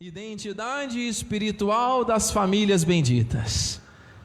[0.00, 3.80] Identidade espiritual das famílias benditas.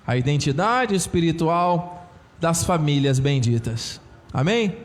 [0.05, 3.99] A identidade espiritual das famílias benditas.
[4.31, 4.77] Amém?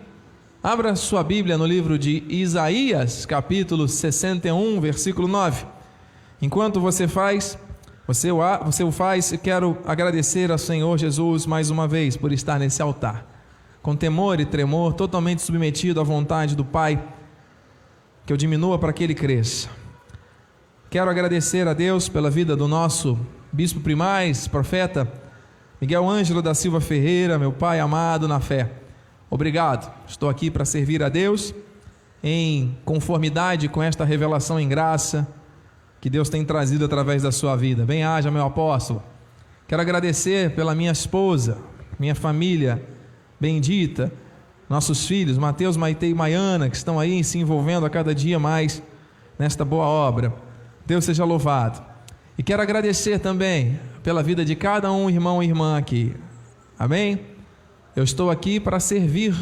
[0.62, 5.66] Abra sua Bíblia no livro de Isaías, capítulo 61, versículo 9.
[6.40, 7.59] Enquanto você faz,
[8.07, 12.32] você o, você o faz, eu quero agradecer ao Senhor Jesus mais uma vez por
[12.32, 13.27] estar nesse altar.
[13.82, 17.07] Com temor e tremor, totalmente submetido à vontade do Pai,
[18.25, 19.78] que eu diminua para que ele cresça.
[20.91, 23.18] Quero agradecer a Deus pela vida do nosso
[23.53, 25.07] bispo primaz, profeta
[25.79, 28.71] Miguel Ângelo da Silva Ferreira, meu pai amado na fé.
[29.29, 29.93] Obrigado.
[30.07, 31.54] Estou aqui para servir a Deus
[32.25, 35.28] em conformidade com esta revelação em graça
[36.00, 37.84] que Deus tem trazido através da sua vida.
[37.84, 39.02] Bem-haja, meu apóstolo.
[39.66, 41.58] Quero agradecer pela minha esposa,
[41.98, 42.83] minha família
[43.39, 44.11] bendita,
[44.70, 48.83] nossos filhos, Mateus, Maite e Maiana, que estão aí se envolvendo a cada dia mais
[49.39, 50.47] nesta boa obra.
[50.89, 51.83] Deus seja louvado.
[52.39, 56.17] E quero agradecer também pela vida de cada um irmão e irmã aqui.
[56.78, 57.20] Amém?
[57.95, 59.34] Eu estou aqui para servir,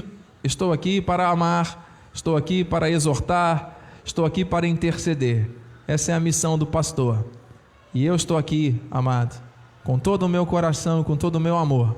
[0.42, 5.48] estou aqui para amar, estou aqui para exortar, estou aqui para interceder.
[5.86, 7.24] Essa é a missão do pastor.
[7.94, 9.40] E eu estou aqui, amado,
[9.84, 11.96] com todo o meu coração, com todo o meu amor.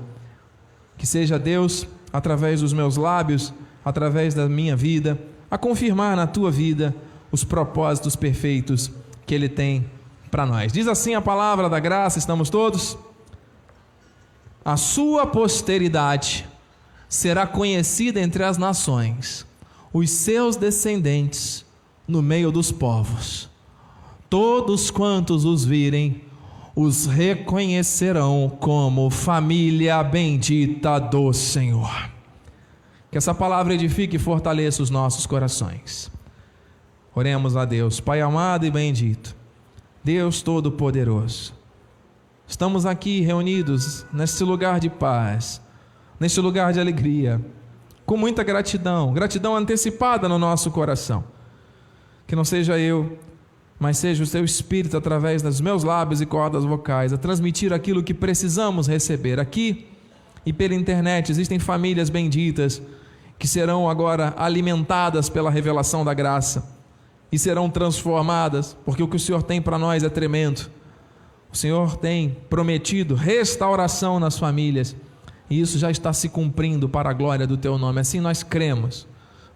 [0.99, 5.19] Que seja Deus, através dos meus lábios, através da minha vida,
[5.51, 6.95] a confirmar na tua vida
[7.33, 8.91] os propósitos perfeitos
[9.29, 9.89] que Ele tem
[10.31, 10.73] para nós.
[10.73, 12.97] Diz assim a palavra da graça, estamos todos?
[14.65, 16.48] A sua posteridade
[17.09, 19.47] será conhecida entre as nações,
[19.93, 21.65] os seus descendentes
[22.06, 23.51] no meio dos povos.
[24.31, 26.23] Todos quantos os virem,
[26.75, 32.11] os reconhecerão como família bendita do Senhor.
[33.11, 36.11] Que essa palavra edifique e fortaleça os nossos corações.
[37.19, 39.35] Oremos a Deus, Pai amado e bendito,
[40.05, 41.53] Deus Todo-Poderoso.
[42.47, 45.61] Estamos aqui reunidos neste lugar de paz,
[46.21, 47.45] neste lugar de alegria,
[48.07, 51.25] com muita gratidão, gratidão antecipada no nosso coração.
[52.25, 53.19] Que não seja eu,
[53.81, 58.01] mas seja o Seu Espírito através dos meus lábios e cordas vocais a transmitir aquilo
[58.01, 59.89] que precisamos receber aqui
[60.47, 61.33] e pela internet.
[61.33, 62.81] Existem famílias benditas
[63.41, 66.78] que serão agora alimentadas pela revelação da graça
[67.31, 70.71] e serão transformadas, porque o que o Senhor tem para nós é tremendo.
[71.53, 74.97] O Senhor tem prometido restauração nas famílias,
[75.49, 78.00] e isso já está se cumprindo para a glória do teu nome.
[78.00, 79.06] Assim nós cremos,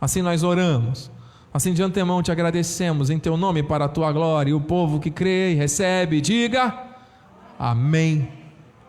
[0.01, 1.11] assim nós oramos,
[1.53, 4.51] assim de antemão te agradecemos em teu nome para a tua glória.
[4.51, 6.75] E o povo que crê e recebe, diga
[7.59, 8.29] amém.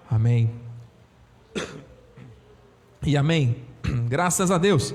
[0.10, 0.50] Amém.
[3.06, 3.58] E amém.
[4.08, 4.94] Graças a Deus.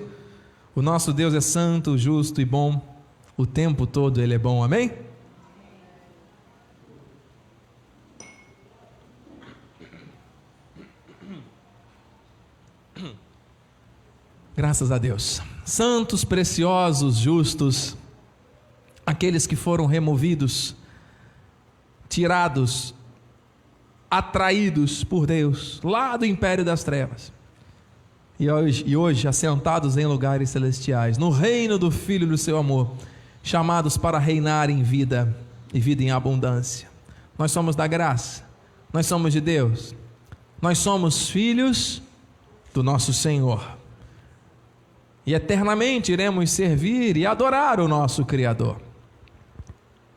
[0.75, 2.98] O nosso Deus é santo, justo e bom
[3.39, 4.93] o tempo todo Ele é bom, amém?
[14.57, 15.41] Graças a Deus.
[15.65, 17.97] Santos, preciosos, justos,
[19.07, 20.75] aqueles que foram removidos,
[22.09, 22.93] tirados,
[24.11, 27.33] atraídos por Deus, lá do império das trevas
[28.41, 32.97] e hoje, e hoje assentados em lugares celestiais, no reino do Filho do seu amor
[33.49, 35.35] chamados para reinar em vida
[35.73, 36.87] e vida em abundância.
[37.39, 38.45] Nós somos da graça,
[38.93, 39.95] nós somos de Deus,
[40.61, 42.03] nós somos filhos
[42.75, 43.77] do nosso Senhor.
[45.25, 48.77] E eternamente iremos servir e adorar o nosso Criador.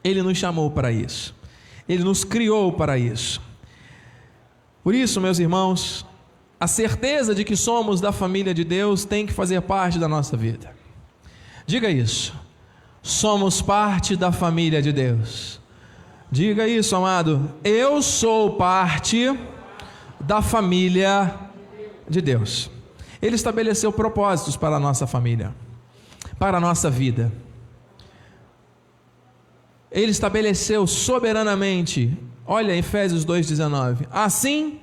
[0.03, 1.33] Ele nos chamou para isso,
[1.87, 3.41] ele nos criou para isso.
[4.83, 6.05] Por isso, meus irmãos,
[6.59, 10.35] a certeza de que somos da família de Deus tem que fazer parte da nossa
[10.35, 10.75] vida.
[11.65, 12.40] Diga isso
[13.01, 15.59] somos parte da família de Deus.
[16.31, 17.51] Diga isso, amado.
[17.63, 19.37] Eu sou parte
[20.19, 21.35] da família
[22.09, 22.69] de Deus.
[23.21, 25.53] Ele estabeleceu propósitos para a nossa família,
[26.39, 27.31] para a nossa vida.
[29.91, 34.79] Ele estabeleceu soberanamente, olha Efésios 2,19: Assim,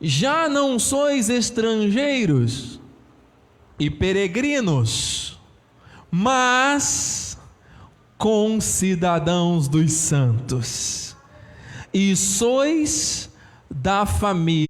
[0.00, 2.80] já não sois estrangeiros
[3.78, 5.40] e peregrinos,
[6.10, 7.21] mas
[8.22, 11.16] concidadãos dos santos,
[11.92, 13.28] e sois
[13.68, 14.68] da família.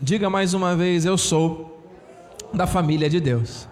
[0.00, 1.82] Diga mais uma vez: Eu sou
[2.54, 3.68] da família de Deus.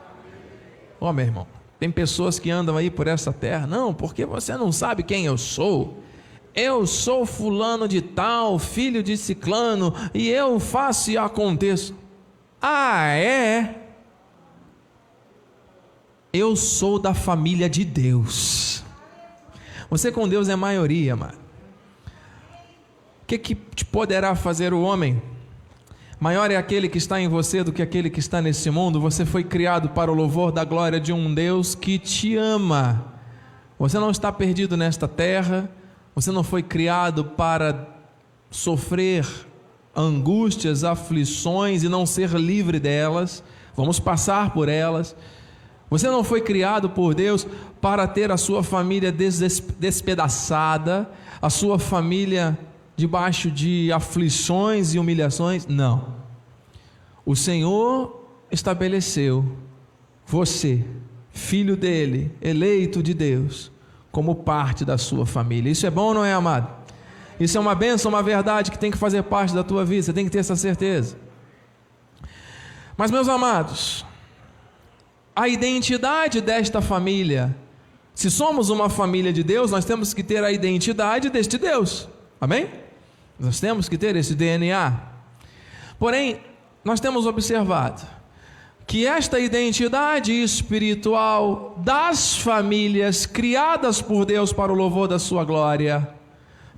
[1.00, 1.46] Ó, oh, meu irmão,
[1.78, 5.38] tem pessoas que andam aí por essa terra, não, porque você não sabe quem eu
[5.38, 6.02] sou.
[6.52, 11.94] Eu sou fulano de tal, filho de ciclano, e eu faço e aconteço.
[12.60, 13.85] Ah, é?
[16.36, 18.84] Eu sou da família de Deus.
[19.88, 21.38] Você com Deus é maioria, mano.
[23.22, 25.22] O que, que te poderá fazer o homem?
[26.20, 29.00] Maior é aquele que está em você do que aquele que está nesse mundo.
[29.00, 33.14] Você foi criado para o louvor da glória de um Deus que te ama.
[33.78, 35.70] Você não está perdido nesta terra.
[36.14, 37.88] Você não foi criado para
[38.50, 39.26] sofrer
[39.94, 43.42] angústias, aflições e não ser livre delas.
[43.74, 45.16] Vamos passar por elas.
[45.88, 47.46] Você não foi criado por Deus
[47.80, 51.08] para ter a sua família despedaçada,
[51.40, 52.58] a sua família
[52.96, 55.66] debaixo de aflições e humilhações.
[55.66, 56.16] Não.
[57.24, 59.56] O Senhor estabeleceu
[60.26, 60.84] você,
[61.30, 63.70] filho dele, eleito de Deus,
[64.10, 65.70] como parte da sua família.
[65.70, 66.74] Isso é bom não é, amado?
[67.38, 70.12] Isso é uma benção, uma verdade que tem que fazer parte da tua vida, você
[70.12, 71.18] tem que ter essa certeza.
[72.96, 74.05] Mas, meus amados,
[75.36, 77.54] a identidade desta família,
[78.14, 82.08] se somos uma família de Deus, nós temos que ter a identidade deste Deus,
[82.40, 82.70] amém?
[83.38, 84.98] Nós temos que ter esse DNA.
[85.98, 86.40] Porém,
[86.82, 88.00] nós temos observado
[88.86, 96.08] que esta identidade espiritual das famílias criadas por Deus para o louvor da sua glória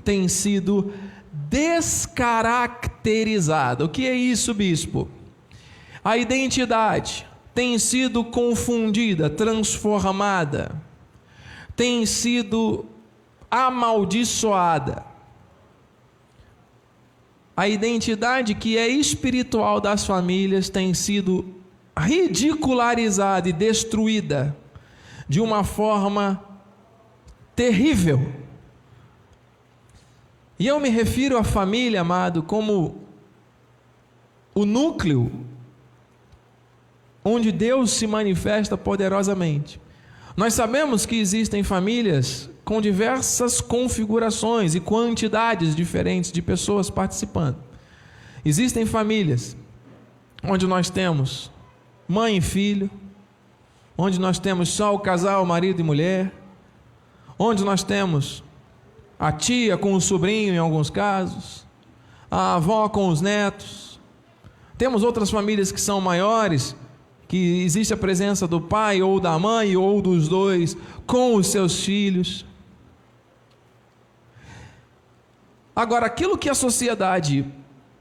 [0.03, 0.93] tem sido
[1.33, 3.85] descaracterizada.
[3.85, 5.09] O que é isso, bispo?
[6.03, 7.29] A identidade
[7.59, 10.81] tem sido confundida, transformada,
[11.75, 12.87] tem sido
[13.51, 15.05] amaldiçoada
[17.57, 21.57] a identidade que é espiritual das famílias tem sido
[21.99, 24.57] ridicularizada e destruída
[25.29, 26.41] de uma forma
[27.57, 28.33] terrível.
[30.61, 33.03] E eu me refiro à família, amado, como
[34.55, 35.48] o núcleo
[37.29, 39.81] onde Deus se manifesta poderosamente.
[40.37, 47.57] Nós sabemos que existem famílias com diversas configurações e quantidades diferentes de pessoas participando.
[48.45, 49.57] Existem famílias
[50.43, 51.51] onde nós temos
[52.07, 52.91] mãe e filho,
[53.97, 56.33] onde nós temos só o casal, marido e mulher,
[57.39, 58.45] onde nós temos
[59.19, 61.67] a tia com o sobrinho em alguns casos,
[62.31, 64.01] a avó com os netos.
[64.77, 66.77] Temos outras famílias que são maiores,
[67.29, 70.77] que existe a presença do pai ou da mãe ou dos dois
[71.07, 72.47] com os seus filhos.
[75.77, 77.47] Agora, aquilo que a sociedade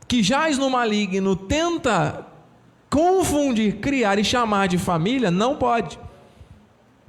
[0.07, 2.25] que jaz no maligno tenta
[2.89, 5.99] confundir, criar e chamar de família, não pode.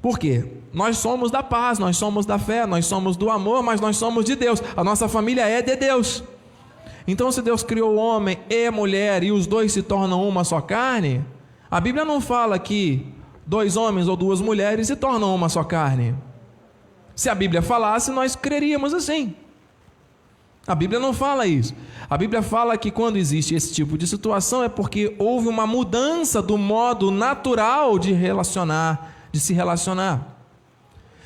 [0.02, 0.44] Por quê?
[0.72, 4.24] Nós somos da paz, nós somos da fé, nós somos do amor, mas nós somos
[4.24, 4.62] de Deus.
[4.76, 6.24] A nossa família é de Deus.
[7.06, 10.44] Então, se Deus criou o homem e a mulher e os dois se tornam uma
[10.44, 11.24] só carne,
[11.70, 13.06] a Bíblia não fala que
[13.46, 16.14] dois homens ou duas mulheres se tornam uma só carne.
[17.14, 19.34] Se a Bíblia falasse, nós creríamos assim.
[20.66, 21.74] A Bíblia não fala isso.
[22.10, 26.42] A Bíblia fala que quando existe esse tipo de situação é porque houve uma mudança
[26.42, 30.36] do modo natural de relacionar, de se relacionar.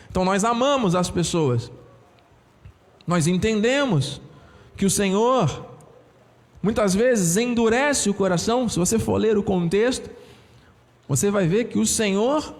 [0.08, 1.72] Então nós amamos as pessoas.
[3.04, 4.20] Nós entendemos
[4.76, 5.66] que o Senhor
[6.62, 10.08] muitas vezes endurece o coração, se você for ler o contexto,
[11.12, 12.54] você vai ver que o Senhor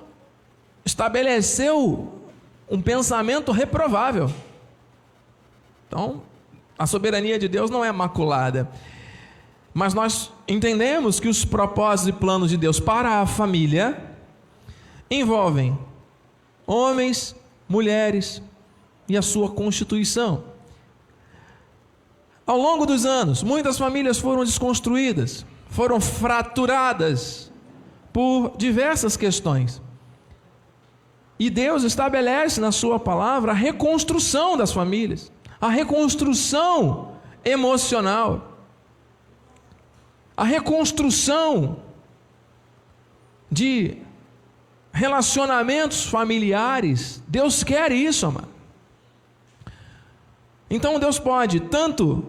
[0.84, 2.20] estabeleceu
[2.70, 4.30] um pensamento reprovável.
[5.88, 6.20] Então,
[6.78, 8.70] a soberania de Deus não é maculada.
[9.72, 14.16] Mas nós entendemos que os propósitos e planos de Deus para a família
[15.10, 15.78] envolvem
[16.66, 17.34] homens,
[17.66, 18.42] mulheres
[19.08, 20.44] e a sua constituição.
[22.46, 27.50] Ao longo dos anos, muitas famílias foram desconstruídas, foram fraturadas
[28.12, 29.80] por diversas questões.
[31.38, 37.12] E Deus estabelece na Sua palavra a reconstrução das famílias, a reconstrução
[37.44, 38.58] emocional,
[40.36, 41.78] a reconstrução
[43.50, 43.98] de
[44.92, 47.22] relacionamentos familiares.
[47.26, 48.48] Deus quer isso, amado.
[50.70, 52.24] Então Deus pode tanto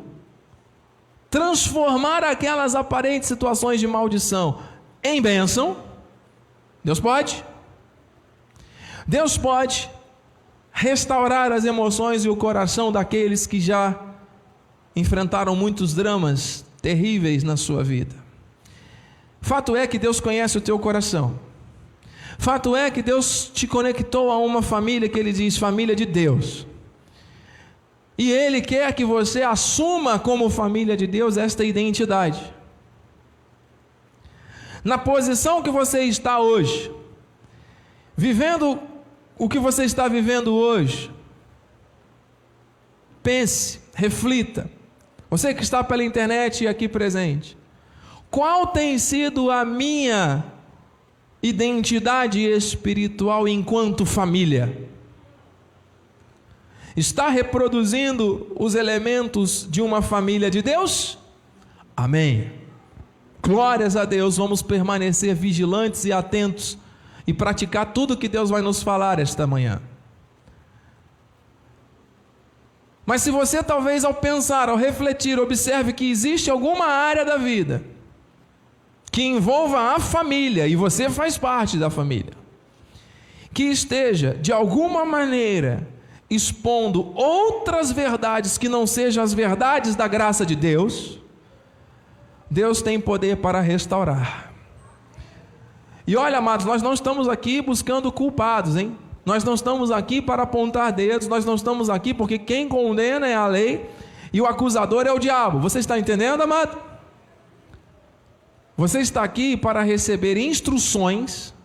[1.30, 4.60] transformar aquelas aparentes situações de maldição
[5.04, 5.78] em bênção.
[6.84, 7.44] Deus pode.
[9.08, 9.90] Deus pode
[10.72, 14.00] restaurar as emoções e o coração daqueles que já
[14.96, 18.16] enfrentaram muitos dramas terríveis na sua vida.
[19.42, 21.40] Fato é que Deus conhece o teu coração.
[22.40, 26.66] Fato é que Deus te conectou a uma família que Ele diz família de Deus.
[28.18, 32.54] E Ele quer que você assuma como família de Deus esta identidade
[34.84, 36.92] na posição que você está hoje,
[38.16, 38.80] vivendo
[39.38, 41.12] o que você está vivendo hoje,
[43.24, 44.70] Pense, reflita.
[45.30, 47.58] Você que está pela internet e aqui presente.
[48.30, 50.44] Qual tem sido a minha
[51.42, 54.90] identidade espiritual enquanto família?
[56.98, 61.18] Está reproduzindo os elementos de uma família de Deus?
[61.96, 62.52] Amém.
[63.46, 66.78] Glórias a Deus, vamos permanecer vigilantes e atentos
[67.28, 69.82] e praticar tudo que Deus vai nos falar esta manhã.
[73.06, 77.84] Mas se você talvez ao pensar, ao refletir, observe que existe alguma área da vida
[79.12, 82.34] que envolva a família e você faz parte da família,
[83.54, 85.86] que esteja de alguma maneira
[86.30, 91.20] expondo outras verdades que não sejam as verdades da graça de Deus,
[92.54, 94.54] Deus tem poder para restaurar.
[96.06, 98.96] E olha, amados, nós não estamos aqui buscando culpados, hein?
[99.26, 103.34] Nós não estamos aqui para apontar dedos, nós não estamos aqui porque quem condena é
[103.34, 103.90] a lei
[104.32, 105.60] e o acusador é o diabo.
[105.62, 106.78] Você está entendendo, amado?
[108.78, 111.56] Você está aqui para receber instruções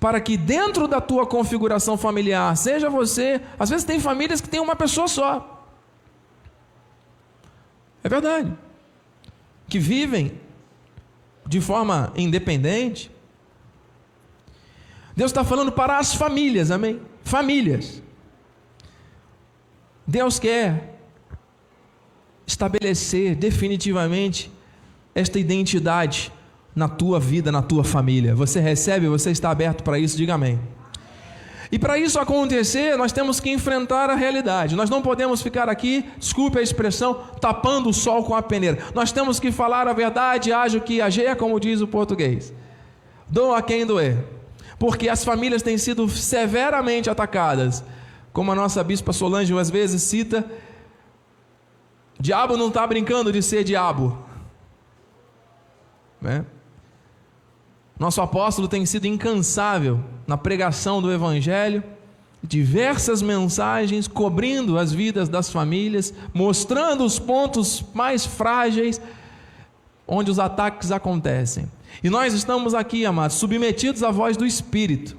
[0.00, 4.60] para que dentro da tua configuração familiar, seja você, às vezes tem famílias que tem
[4.60, 5.62] uma pessoa só.
[8.02, 8.71] É verdade.
[9.72, 10.32] Que vivem
[11.46, 13.10] de forma independente.
[15.16, 17.00] Deus está falando para as famílias, amém?
[17.24, 18.02] Famílias.
[20.06, 20.98] Deus quer
[22.46, 24.52] estabelecer definitivamente
[25.14, 26.30] esta identidade
[26.76, 28.34] na tua vida, na tua família.
[28.34, 30.60] Você recebe, você está aberto para isso, diga amém.
[31.72, 34.76] E para isso acontecer, nós temos que enfrentar a realidade.
[34.76, 38.78] Nós não podemos ficar aqui, desculpe a expressão, tapando o sol com a peneira.
[38.94, 42.52] Nós temos que falar a verdade, haja que haja, como diz o português.
[43.26, 44.22] Doa quem doer.
[44.78, 47.82] Porque as famílias têm sido severamente atacadas.
[48.34, 50.44] Como a nossa bispa Solange às vezes cita,
[52.20, 54.18] diabo não está brincando de ser diabo.
[56.20, 56.44] Né?
[58.02, 61.84] Nosso apóstolo tem sido incansável na pregação do Evangelho,
[62.42, 69.00] diversas mensagens cobrindo as vidas das famílias, mostrando os pontos mais frágeis
[70.04, 71.70] onde os ataques acontecem.
[72.02, 75.16] E nós estamos aqui, amados, submetidos à voz do Espírito,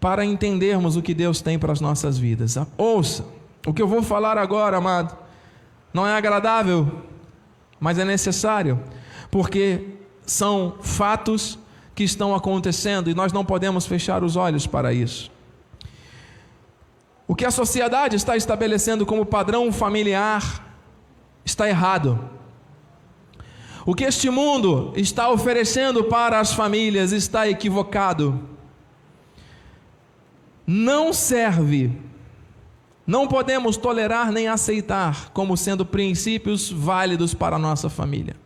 [0.00, 2.56] para entendermos o que Deus tem para as nossas vidas.
[2.78, 3.22] Ouça,
[3.66, 5.14] o que eu vou falar agora, amado,
[5.92, 7.02] não é agradável,
[7.78, 8.80] mas é necessário,
[9.30, 9.88] porque
[10.24, 11.58] são fatos
[11.96, 15.32] que estão acontecendo e nós não podemos fechar os olhos para isso.
[17.26, 20.62] O que a sociedade está estabelecendo como padrão familiar
[21.42, 22.20] está errado.
[23.86, 28.46] O que este mundo está oferecendo para as famílias está equivocado.
[30.66, 31.98] Não serve.
[33.06, 38.36] Não podemos tolerar nem aceitar como sendo princípios válidos para a nossa família.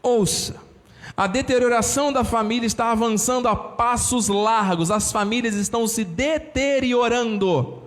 [0.00, 0.69] Ouça
[1.16, 7.82] a deterioração da família está avançando a passos largos, as famílias estão se deteriorando,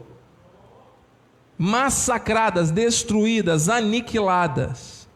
[1.58, 5.08] massacradas, destruídas, aniquiladas.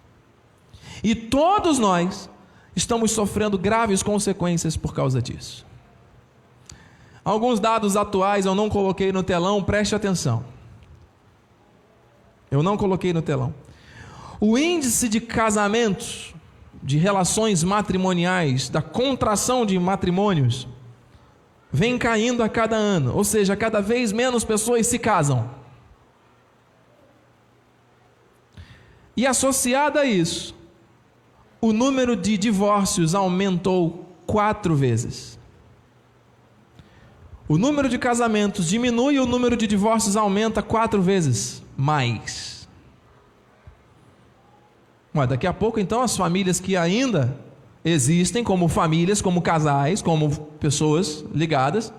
[1.03, 2.29] E todos nós
[2.75, 5.65] estamos sofrendo graves consequências por causa disso.
[7.23, 10.45] Alguns dados atuais eu não coloquei no telão, preste atenção.
[12.49, 13.53] Eu não coloquei no telão.
[14.39, 16.33] O índice de casamentos
[16.87, 20.65] de relações matrimoniais, da contração de matrimônios,
[21.69, 25.49] vem caindo a cada ano, ou seja, cada vez menos pessoas se casam.
[29.17, 30.55] E associado a isso,
[31.59, 35.37] o número de divórcios aumentou quatro vezes.
[37.49, 42.56] O número de casamentos diminui e o número de divórcios aumenta quatro vezes mais.
[45.17, 47.35] Mas daqui a pouco, então, as famílias que ainda
[47.83, 51.91] existem como famílias, como casais, como pessoas ligadas,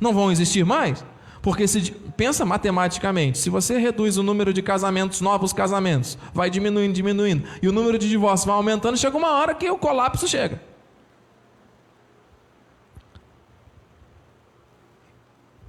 [0.00, 1.04] não vão existir mais.
[1.42, 6.92] Porque se pensa matematicamente, se você reduz o número de casamentos, novos casamentos, vai diminuindo,
[6.92, 10.62] diminuindo, e o número de divórcios vai aumentando, chega uma hora que o colapso chega.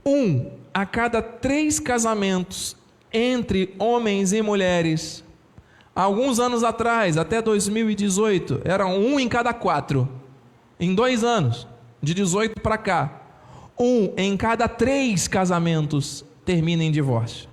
[0.06, 2.78] Um a cada três casamentos
[3.12, 5.24] entre homens e mulheres
[6.04, 10.08] alguns anos atrás, até 2018, era um em cada quatro.
[10.80, 11.68] Em dois anos,
[12.02, 13.22] de 18 para cá,
[13.80, 17.50] um em cada três casamentos termina em divórcio.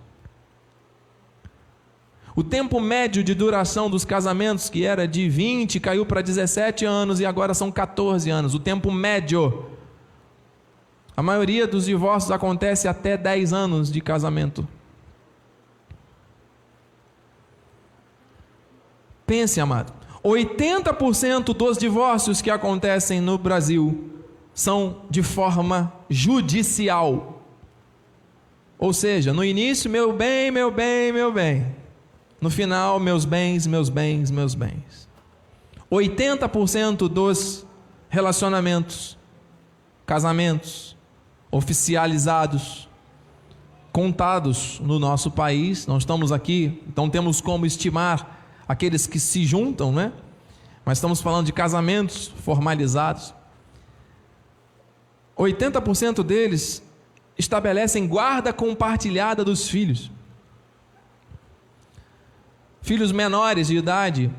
[2.37, 7.21] O tempo médio de duração dos casamentos, que era de 20, caiu para 17 anos
[7.21, 8.55] e agora são 14 anos.
[8.55, 9.67] O tempo médio.
[11.17, 14.67] A maioria dos divórcios acontece até 10 anos de casamento.
[19.35, 19.93] Pense, amado.
[20.25, 24.13] 80% dos divórcios que acontecem no Brasil
[24.55, 27.43] são de forma judicial.
[28.79, 31.67] Ou seja, no início, meu bem, meu bem, meu bem.
[32.41, 35.09] No final, meus bens, meus bens, meus bens.
[35.91, 37.67] 80% dos
[38.09, 39.19] relacionamentos,
[40.07, 40.97] casamentos
[41.51, 42.89] oficializados,
[43.91, 49.93] contados no nosso país, não estamos aqui, então temos como estimar aqueles que se juntam,
[49.93, 50.13] né?
[50.85, 53.35] Mas estamos falando de casamentos formalizados.
[55.37, 56.83] 80% deles
[57.39, 60.11] estabelecem guarda compartilhada dos filhos.
[62.83, 64.31] Filhos menores de idade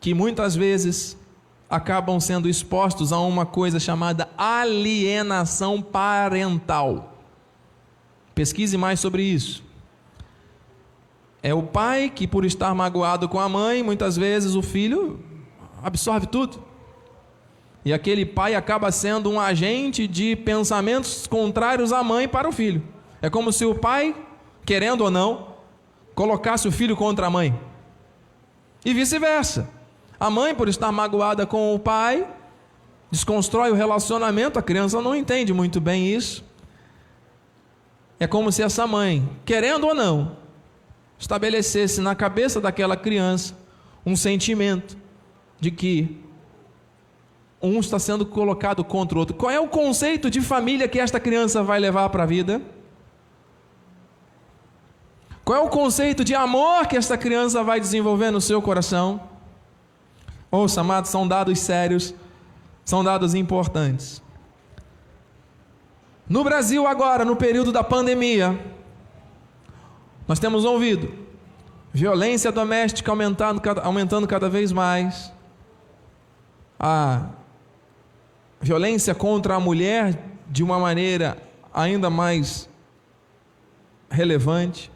[0.00, 1.16] que muitas vezes
[1.68, 7.14] acabam sendo expostos a uma coisa chamada alienação parental.
[8.34, 9.67] Pesquise mais sobre isso.
[11.42, 15.20] É o pai que, por estar magoado com a mãe, muitas vezes o filho
[15.82, 16.62] absorve tudo.
[17.84, 22.82] E aquele pai acaba sendo um agente de pensamentos contrários à mãe para o filho.
[23.22, 24.14] É como se o pai,
[24.64, 25.54] querendo ou não,
[26.14, 27.58] colocasse o filho contra a mãe.
[28.84, 29.70] E vice-versa.
[30.18, 32.26] A mãe, por estar magoada com o pai,
[33.10, 36.44] desconstrói o relacionamento, a criança não entende muito bem isso.
[38.18, 40.36] É como se essa mãe, querendo ou não,
[41.18, 43.56] estabelecesse na cabeça daquela criança
[44.06, 44.96] um sentimento
[45.60, 46.22] de que
[47.60, 49.34] um está sendo colocado contra o outro.
[49.34, 52.62] Qual é o conceito de família que esta criança vai levar para a vida?
[55.44, 59.20] Qual é o conceito de amor que esta criança vai desenvolver no seu coração?
[60.50, 62.14] Ouça, amados, são dados sérios,
[62.84, 64.22] são dados importantes.
[66.28, 68.58] No Brasil, agora, no período da pandemia,
[70.28, 71.26] nós temos ouvido
[71.92, 75.32] violência doméstica aumentando, aumentando cada vez mais,
[76.78, 77.26] a
[78.60, 81.38] violência contra a mulher de uma maneira
[81.72, 82.68] ainda mais
[84.10, 84.90] relevante.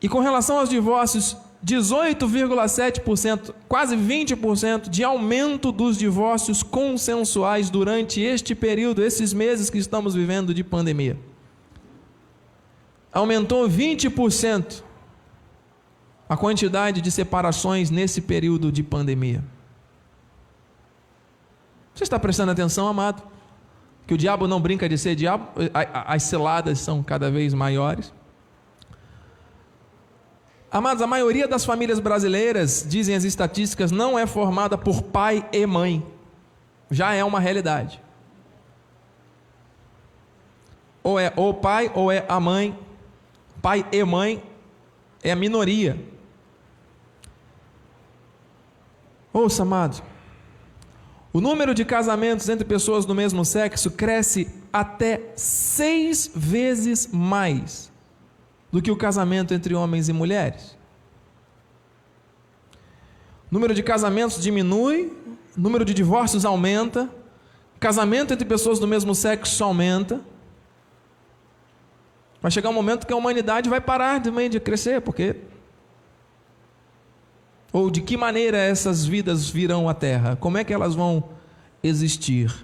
[0.00, 8.54] E com relação aos divórcios, 18,7%, quase 20% de aumento dos divórcios consensuais durante este
[8.54, 11.18] período, esses meses que estamos vivendo de pandemia
[13.16, 14.82] aumentou 20%
[16.28, 19.42] a quantidade de separações nesse período de pandemia.
[21.94, 23.22] Você está prestando atenção, amado?
[24.06, 28.12] Que o diabo não brinca de ser diabo, as celadas são cada vez maiores.
[30.70, 35.64] Amados, a maioria das famílias brasileiras, dizem as estatísticas, não é formada por pai e
[35.64, 36.06] mãe.
[36.90, 38.02] Já é uma realidade.
[41.02, 42.78] Ou é o pai ou é a mãe
[43.66, 44.40] pai e mãe
[45.24, 46.00] é a minoria.
[49.32, 50.04] Ouça, amado.
[51.32, 57.90] O número de casamentos entre pessoas do mesmo sexo cresce até seis vezes mais
[58.70, 60.78] do que o casamento entre homens e mulheres.
[63.50, 65.12] O número de casamentos diminui,
[65.58, 67.10] o número de divórcios aumenta,
[67.80, 70.20] casamento entre pessoas do mesmo sexo aumenta.
[72.46, 75.34] Vai chegar um momento que a humanidade vai parar também de crescer, porque.
[77.72, 80.36] Ou de que maneira essas vidas virão à Terra?
[80.36, 81.24] Como é que elas vão
[81.82, 82.54] existir?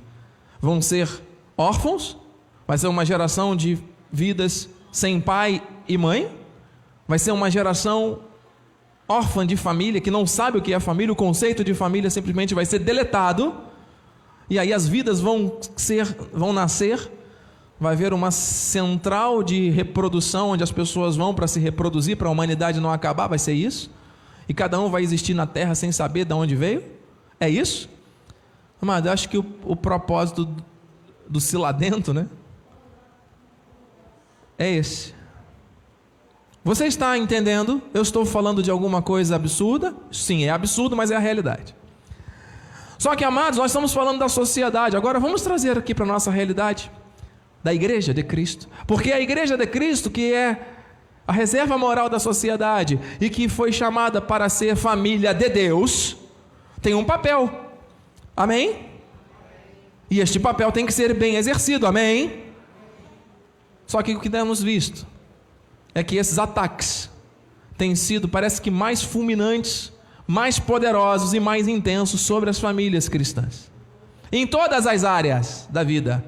[0.61, 1.09] Vão ser
[1.57, 2.17] órfãos?
[2.65, 3.77] Vai ser uma geração de
[4.13, 6.31] vidas sem pai e mãe?
[7.09, 8.21] Vai ser uma geração
[9.09, 12.55] órfã de família, que não sabe o que é família, o conceito de família simplesmente
[12.55, 13.53] vai ser deletado,
[14.49, 17.11] e aí as vidas vão ser, vão nascer
[17.83, 22.31] vai haver uma central de reprodução onde as pessoas vão para se reproduzir, para a
[22.31, 23.91] humanidade não acabar, vai ser isso?
[24.49, 26.85] E cada um vai existir na Terra sem saber de onde veio?
[27.41, 27.89] É isso?
[28.81, 30.65] Amado, eu acho que o, o propósito do,
[31.29, 32.29] do siladento, né?
[34.57, 35.13] É esse.
[36.65, 37.83] Você está entendendo?
[37.93, 39.93] Eu estou falando de alguma coisa absurda?
[40.13, 41.75] Sim, é absurdo, mas é a realidade.
[42.97, 44.97] Só que, amados, nós estamos falando da sociedade.
[44.97, 46.89] Agora vamos trazer aqui para a nossa realidade
[47.63, 48.69] da igreja de Cristo.
[48.87, 50.61] Porque a igreja de Cristo, que é
[51.27, 56.17] a reserva moral da sociedade e que foi chamada para ser família de Deus,
[56.81, 57.51] tem um papel.
[58.37, 58.91] Amém?
[60.11, 61.87] E este papel tem que ser bem exercido.
[61.87, 62.43] Amém?
[63.87, 65.07] Só que o que temos visto
[65.95, 67.11] é que esses ataques
[67.77, 69.93] têm sido, parece que mais fulminantes,
[70.27, 73.71] mais poderosos e mais intensos sobre as famílias cristãs.
[74.31, 76.25] Em todas as áreas da vida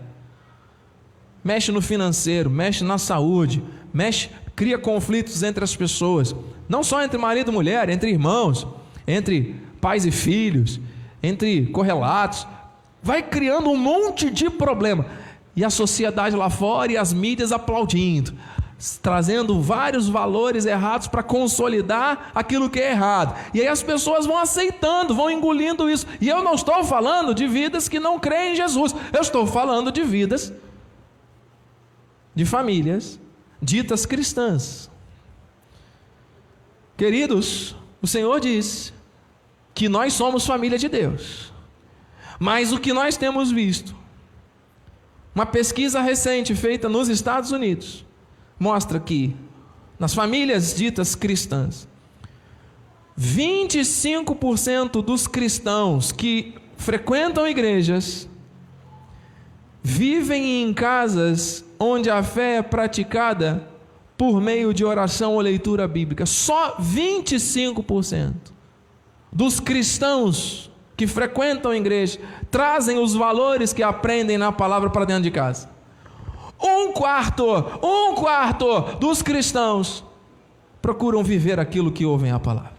[1.44, 6.35] mexe no financeiro, mexe na saúde, mexe cria conflitos entre as pessoas,
[6.68, 8.66] não só entre marido e mulher, entre irmãos,
[9.07, 10.80] entre pais e filhos,
[11.22, 12.46] entre correlatos,
[13.02, 15.07] vai criando um monte de problema.
[15.57, 18.35] E a sociedade lá fora e as mídias aplaudindo,
[19.02, 23.37] trazendo vários valores errados para consolidar aquilo que é errado.
[23.52, 26.07] E aí as pessoas vão aceitando, vão engolindo isso.
[26.20, 29.92] E eu não estou falando de vidas que não creem em Jesus, eu estou falando
[29.92, 30.52] de vidas
[32.35, 33.20] de famílias
[33.61, 34.90] ditas cristãs.
[36.97, 38.92] Queridos, o Senhor diz
[39.75, 41.53] que nós somos família de Deus.
[42.38, 43.94] Mas o que nós temos visto,
[45.35, 48.05] uma pesquisa recente feita nos Estados Unidos,
[48.59, 49.35] mostra que
[49.99, 51.88] nas famílias ditas cristãs,
[53.18, 58.29] 25% dos cristãos que frequentam igrejas
[59.83, 63.68] vivem em casas onde a fé é praticada
[64.16, 66.26] por meio de oração ou leitura bíblica.
[66.26, 68.34] Só 25%
[69.32, 75.24] dos cristãos que frequentam a igreja trazem os valores que aprendem na palavra para dentro
[75.24, 75.68] de casa.
[76.62, 77.44] Um quarto,
[77.82, 80.04] um quarto dos cristãos
[80.80, 82.74] procuram viver aquilo que ouvem a palavra.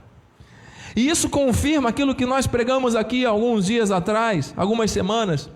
[0.95, 5.49] E isso confirma aquilo que nós pregamos aqui alguns dias atrás, algumas semanas.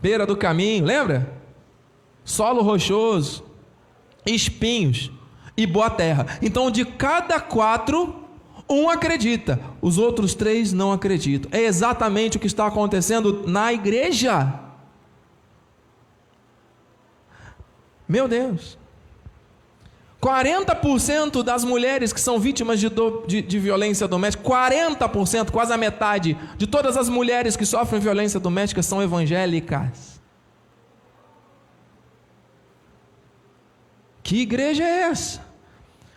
[0.00, 1.35] Beira do caminho, lembra?
[2.26, 3.44] Solo rochoso,
[4.26, 5.12] espinhos
[5.56, 6.26] e boa terra.
[6.42, 8.16] Então, de cada quatro,
[8.68, 11.48] um acredita, os outros três não acreditam.
[11.56, 14.54] É exatamente o que está acontecendo na igreja.
[18.08, 18.76] Meu Deus.
[20.20, 25.76] 40% das mulheres que são vítimas de, do, de, de, violência doméstica, 40%, quase a
[25.76, 30.15] metade de todas as mulheres que sofrem violência doméstica são evangélicas.
[34.26, 35.40] Que igreja é essa?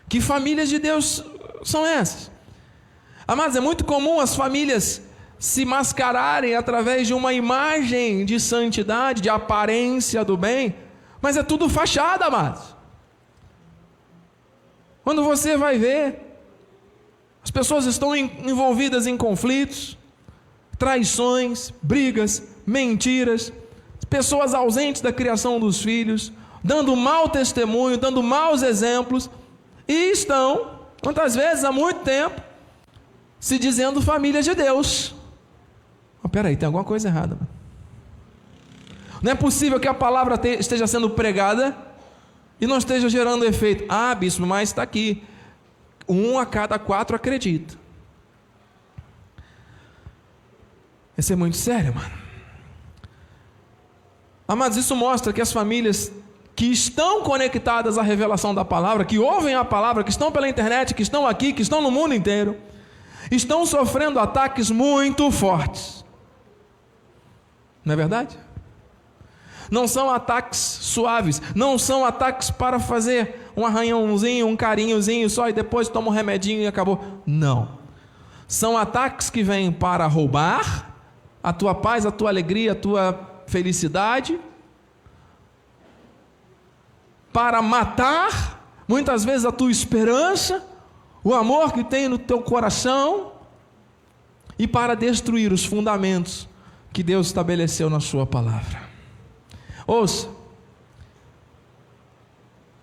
[0.09, 1.23] Que famílias de Deus
[1.63, 2.31] são essas?
[3.27, 4.99] Amados, é muito comum as famílias
[5.37, 10.75] se mascararem através de uma imagem de santidade, de aparência do bem,
[11.21, 12.75] mas é tudo fachada, amados.
[15.03, 16.39] Quando você vai ver,
[17.43, 19.95] as pessoas estão envolvidas em conflitos,
[20.79, 23.53] traições, brigas, mentiras,
[24.09, 29.29] pessoas ausentes da criação dos filhos, dando mau testemunho, dando maus exemplos,
[29.87, 32.41] e estão, quantas vezes, há muito tempo,
[33.39, 35.15] se dizendo família de Deus.
[36.23, 37.37] Oh, peraí, tem alguma coisa errada.
[39.21, 41.75] Não é possível que a palavra te, esteja sendo pregada
[42.59, 43.85] e não esteja gerando efeito.
[43.89, 45.23] Ah, bispo, mas está aqui.
[46.07, 47.77] Um a cada quatro acredita.
[51.17, 52.13] Isso é muito sério, mano.
[54.47, 56.11] Amados, isso mostra que as famílias
[56.59, 60.93] que estão conectadas à revelação da palavra, que ouvem a palavra, que estão pela internet,
[60.93, 62.57] que estão aqui, que estão no mundo inteiro,
[63.31, 66.03] estão sofrendo ataques muito fortes.
[67.85, 68.37] Não é verdade?
[69.71, 75.53] Não são ataques suaves, não são ataques para fazer um arranhãozinho, um carinhozinho só e
[75.53, 77.21] depois toma um remedinho e acabou.
[77.25, 77.69] Não.
[78.49, 80.93] São ataques que vêm para roubar
[81.41, 83.17] a tua paz, a tua alegria, a tua
[83.47, 84.37] felicidade,
[87.31, 90.65] para matar muitas vezes a tua esperança,
[91.23, 93.33] o amor que tem no teu coração
[94.57, 96.47] e para destruir os fundamentos
[96.91, 98.81] que Deus estabeleceu na Sua palavra.
[99.85, 100.27] Ouça,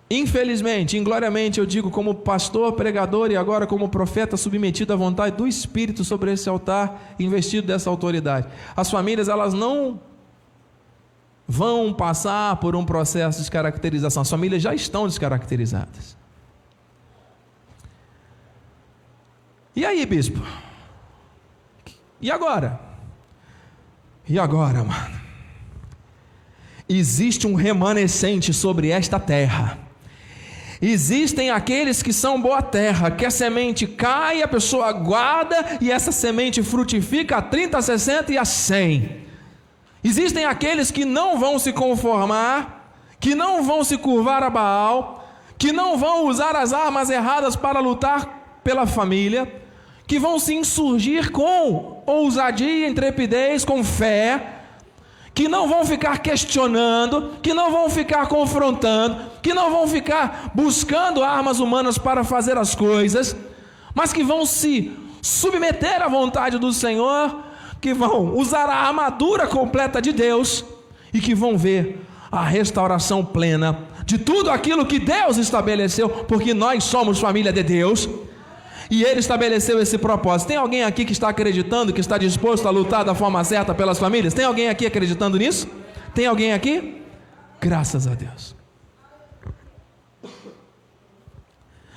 [0.09, 5.47] infelizmente, ingloriamente, eu digo como pastor, pregador e agora como profeta submetido à vontade do
[5.47, 8.47] Espírito sobre esse altar, investido dessa autoridade.
[8.75, 9.99] As famílias, elas não
[11.47, 16.17] vão passar por um processo de descaracterização, as famílias já estão descaracterizadas.
[19.75, 20.41] E aí, bispo?
[22.19, 22.79] E agora?
[24.27, 25.21] E agora, mano?
[26.89, 29.77] Existe um remanescente sobre esta terra.
[30.81, 36.11] Existem aqueles que são boa terra, que a semente cai, a pessoa guarda e essa
[36.11, 39.26] semente frutifica a 30, a 60 e a 100.
[40.07, 45.73] Existem aqueles que não vão se conformar, que não vão se curvar a Baal, que
[45.73, 49.61] não vão usar as armas erradas para lutar pela família,
[50.07, 54.61] que vão se insurgir com ousadia, intrepidez, com fé,
[55.33, 61.21] que não vão ficar questionando, que não vão ficar confrontando, que não vão ficar buscando
[61.21, 63.35] armas humanas para fazer as coisas,
[63.93, 64.89] mas que vão se
[65.21, 67.46] submeter à vontade do Senhor,
[67.79, 70.65] que vão usar a armadura completa de Deus
[71.13, 76.83] e que vão ver a restauração plena de tudo aquilo que Deus estabeleceu, porque nós
[76.85, 78.07] somos família de Deus.
[78.89, 80.47] E ele estabeleceu esse propósito.
[80.47, 83.99] Tem alguém aqui que está acreditando, que está disposto a lutar da forma certa pelas
[83.99, 84.33] famílias?
[84.33, 85.67] Tem alguém aqui acreditando nisso?
[86.15, 87.01] Tem alguém aqui?
[87.59, 88.55] Graças a Deus.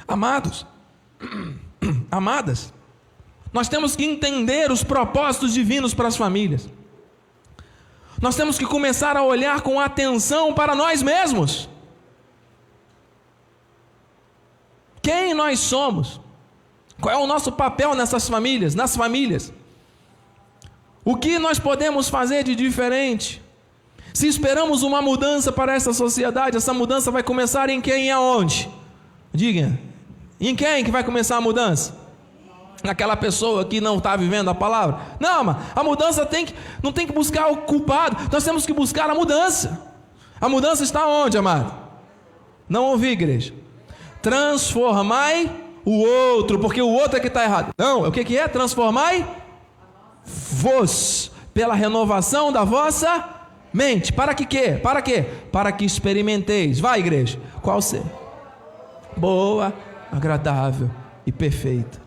[0.09, 0.67] Amados,
[2.11, 2.75] amadas,
[3.53, 6.69] nós temos que entender os propósitos divinos para as famílias.
[8.21, 11.69] Nós temos que começar a olhar com atenção para nós mesmos.
[15.03, 16.21] Quem nós somos?
[17.01, 19.53] Qual é o nosso papel nessas famílias, nas famílias?
[21.03, 23.43] O que nós podemos fazer de diferente?
[24.13, 28.69] Se esperamos uma mudança para essa sociedade, essa mudança vai começar em quem e aonde?
[29.33, 29.79] Diga,
[30.39, 32.00] em quem que vai começar a mudança?
[32.83, 35.01] Naquela pessoa que não está vivendo a palavra?
[35.19, 38.73] Não, mas a mudança tem que, não tem que buscar o culpado, nós temos que
[38.73, 39.87] buscar a mudança.
[40.41, 41.73] A mudança está onde, amado?
[42.69, 43.53] Não ouvi, igreja.
[44.23, 45.51] Transformai
[45.85, 47.71] o outro, porque o outro é que está errado.
[47.77, 48.49] Não, o que, que é?
[48.49, 49.27] Transformai
[50.25, 53.29] vos pela renovação da vossa
[53.73, 54.13] mente.
[54.13, 54.79] Para que quê?
[54.83, 55.25] Para quê?
[55.53, 56.81] Para que experimenteis.
[56.81, 57.39] Vai, igreja.
[57.61, 58.03] Qual ser?
[59.17, 59.73] Boa,
[60.11, 60.91] agradável
[61.27, 62.00] e perfeita.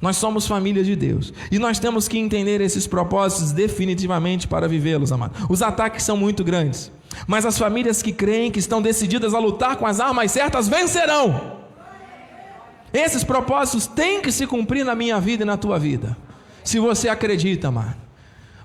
[0.00, 5.10] Nós somos família de Deus e nós temos que entender esses propósitos definitivamente para vivê-los,
[5.10, 5.46] amado.
[5.48, 6.90] Os ataques são muito grandes,
[7.26, 11.58] mas as famílias que creem, que estão decididas a lutar com as armas certas, vencerão.
[12.92, 16.16] Esses propósitos têm que se cumprir na minha vida e na tua vida,
[16.62, 17.96] se você acredita, amado.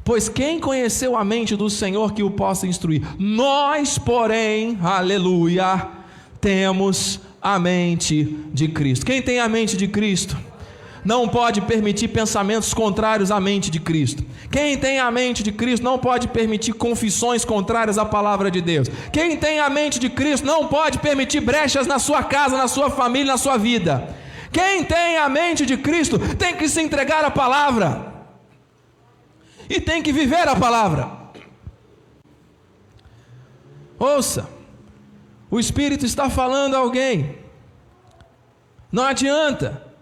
[0.04, 3.02] Pois quem conheceu a mente do Senhor que o possa instruir?
[3.18, 5.88] Nós, porém, aleluia,
[6.42, 9.06] temos a mente de Cristo.
[9.06, 10.38] Quem tem a mente de Cristo?
[11.04, 14.24] Não pode permitir pensamentos contrários à mente de Cristo.
[14.52, 18.88] Quem tem a mente de Cristo não pode permitir confissões contrárias à palavra de Deus.
[19.12, 22.90] Quem tem a mente de Cristo não pode permitir brechas na sua casa, na sua
[22.90, 24.16] família, na sua vida.
[24.52, 28.14] Quem tem a mente de Cristo tem que se entregar à palavra
[29.70, 31.10] e tem que viver a palavra.
[33.98, 34.48] Ouça,
[35.50, 37.38] o Espírito está falando a alguém.
[38.92, 39.93] Não adianta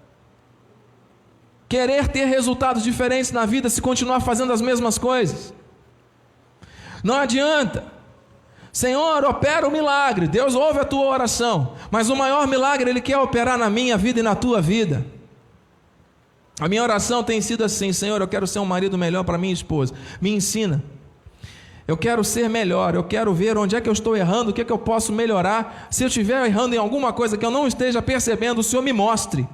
[1.72, 5.54] querer ter resultados diferentes na vida se continuar fazendo as mesmas coisas.
[7.02, 7.86] Não adianta.
[8.74, 10.28] Senhor, opera o milagre.
[10.28, 11.76] Deus ouve a tua oração.
[11.90, 15.06] Mas o maior milagre Ele quer operar na minha vida e na tua vida.
[16.60, 19.54] A minha oração tem sido assim: Senhor, eu quero ser um marido melhor para minha
[19.54, 19.94] esposa.
[20.20, 20.84] Me ensina.
[21.88, 24.60] Eu quero ser melhor, eu quero ver onde é que eu estou errando, o que
[24.60, 25.88] é que eu posso melhorar.
[25.90, 28.92] Se eu estiver errando em alguma coisa que eu não esteja percebendo, o Senhor me
[28.92, 29.48] mostre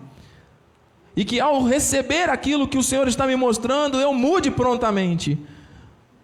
[1.17, 5.35] e que ao receber aquilo que o Senhor está me mostrando, eu mude prontamente,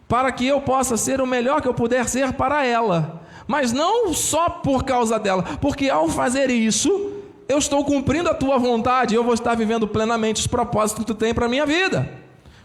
[0.07, 4.13] para que eu possa ser o melhor que eu puder ser para ela, mas não
[4.13, 7.11] só por causa dela, porque ao fazer isso,
[7.49, 11.15] eu estou cumprindo a tua vontade, eu vou estar vivendo plenamente os propósitos que tu
[11.15, 12.07] tem para a minha vida.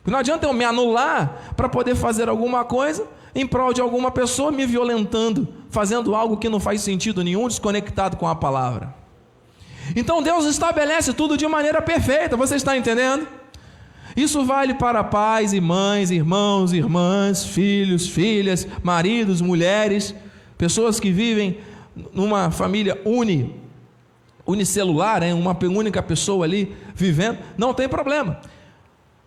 [0.04, 4.52] Não adianta eu me anular para poder fazer alguma coisa em prol de alguma pessoa
[4.52, 8.97] me violentando, fazendo algo que não faz sentido nenhum, desconectado com a palavra.
[9.94, 13.26] Então Deus estabelece tudo de maneira perfeita, você está entendendo?
[14.16, 20.14] Isso vale para pais e mães, irmãos, irmãs, filhos, filhas, maridos, mulheres,
[20.56, 21.58] pessoas que vivem
[22.12, 23.54] numa família uni,
[24.46, 25.34] unicelular, hein?
[25.34, 28.40] uma única pessoa ali vivendo, não tem problema.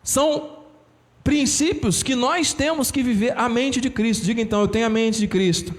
[0.04, 0.58] São
[1.24, 4.26] princípios que nós temos que viver a mente de Cristo.
[4.26, 5.74] Diga então, eu tenho a mente de Cristo.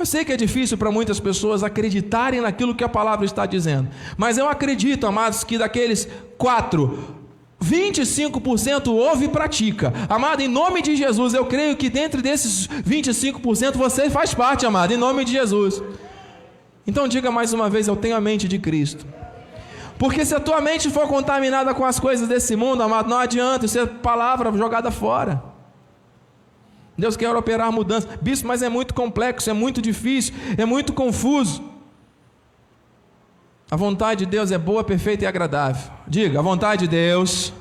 [0.00, 3.90] Eu sei que é difícil para muitas pessoas acreditarem naquilo que a palavra está dizendo,
[4.16, 6.08] mas eu acredito, amados, que daqueles
[6.38, 7.16] quatro,
[7.62, 9.92] 25% ouve e pratica.
[10.08, 14.94] Amado, em nome de Jesus, eu creio que dentro desses 25% você faz parte, amado,
[14.94, 15.82] em nome de Jesus.
[16.86, 19.04] Então diga mais uma vez: eu tenho a mente de Cristo.
[19.98, 23.66] Porque se a tua mente for contaminada com as coisas desse mundo, amado, não adianta,
[23.66, 25.49] isso é palavra jogada fora.
[27.00, 28.08] Deus quer operar mudança.
[28.20, 31.62] Bispo, mas é muito complexo, é muito difícil, é muito confuso.
[33.70, 35.90] A vontade de Deus é boa, perfeita e agradável.
[36.06, 37.52] Diga, a vontade de Deus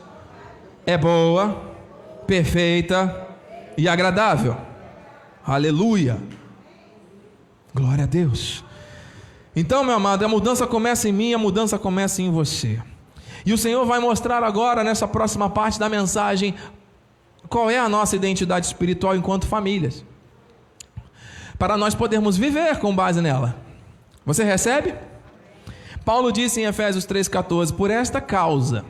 [0.86, 1.56] é boa,
[2.25, 3.28] perfeita
[3.78, 4.58] e agradável.
[5.45, 6.17] Aleluia.
[7.73, 8.63] Glória a Deus.
[9.56, 12.82] Então, meu amado, a mudança começa em mim, a mudança começa em você.
[13.45, 16.56] E o Senhor vai mostrar agora, nessa próxima parte da mensagem,
[17.47, 20.04] qual é a nossa identidade espiritual enquanto famílias,
[21.58, 23.56] para nós podermos viver com base nela.
[24.25, 24.93] Você recebe?
[26.06, 28.86] Paulo disse em Efésios 3,14: Por esta causa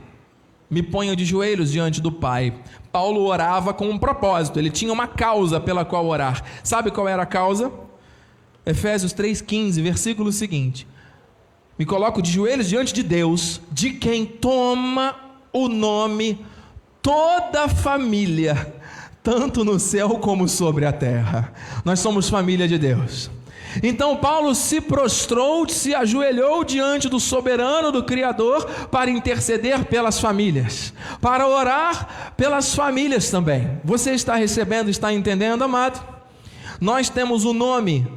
[0.69, 2.53] me ponho de joelhos diante do Pai.
[2.91, 6.43] Paulo orava com um propósito, ele tinha uma causa pela qual orar.
[6.63, 7.71] Sabe qual era a causa?
[8.65, 10.87] Efésios 3,15, versículo seguinte.
[11.77, 15.15] Me coloco de joelhos diante de Deus, de quem toma
[15.51, 16.45] o nome
[17.01, 18.73] toda a família,
[19.23, 21.53] tanto no céu como sobre a terra.
[21.83, 23.29] Nós somos família de Deus.
[23.83, 30.93] Então Paulo se prostrou, se ajoelhou diante do soberano, do Criador, para interceder pelas famílias,
[31.21, 33.79] para orar pelas famílias também.
[33.83, 36.03] Você está recebendo, está entendendo, amado?
[36.81, 38.07] Nós temos o um nome,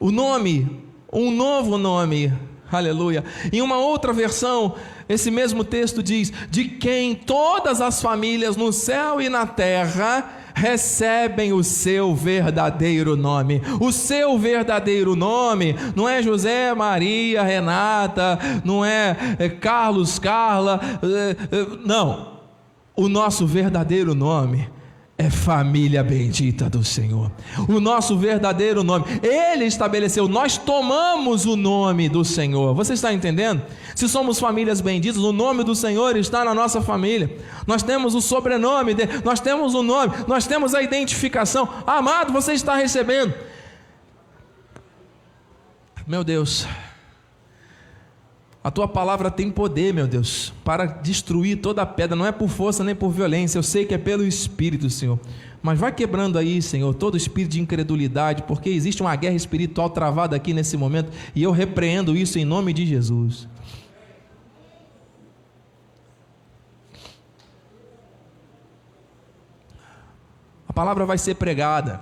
[0.00, 2.32] o nome, um novo nome,
[2.70, 3.24] aleluia.
[3.52, 4.74] Em uma outra versão,
[5.08, 11.52] esse mesmo texto diz: De quem todas as famílias no céu e na terra recebem
[11.52, 13.60] o seu verdadeiro nome.
[13.80, 21.56] O seu verdadeiro nome não é José, Maria, Renata, não é, é Carlos, Carla, é,
[21.56, 22.34] é, não.
[22.96, 24.68] O nosso verdadeiro nome
[25.16, 27.30] é família bendita do Senhor.
[27.68, 32.74] O nosso verdadeiro nome, Ele estabeleceu, nós tomamos o nome do Senhor.
[32.74, 33.62] Você está entendendo?
[33.94, 37.36] Se somos famílias benditas, o nome do Senhor está na nossa família.
[37.66, 41.68] Nós temos o sobrenome dele, nós temos o nome, nós temos a identificação.
[41.86, 43.32] Amado, você está recebendo.
[46.06, 46.66] Meu Deus.
[48.64, 52.48] A tua palavra tem poder, meu Deus, para destruir toda a pedra, não é por
[52.48, 55.20] força nem por violência, eu sei que é pelo Espírito, Senhor.
[55.62, 60.34] Mas vai quebrando aí, Senhor, todo espírito de incredulidade, porque existe uma guerra espiritual travada
[60.34, 63.46] aqui nesse momento, e eu repreendo isso em nome de Jesus.
[70.66, 72.00] A palavra vai ser pregada.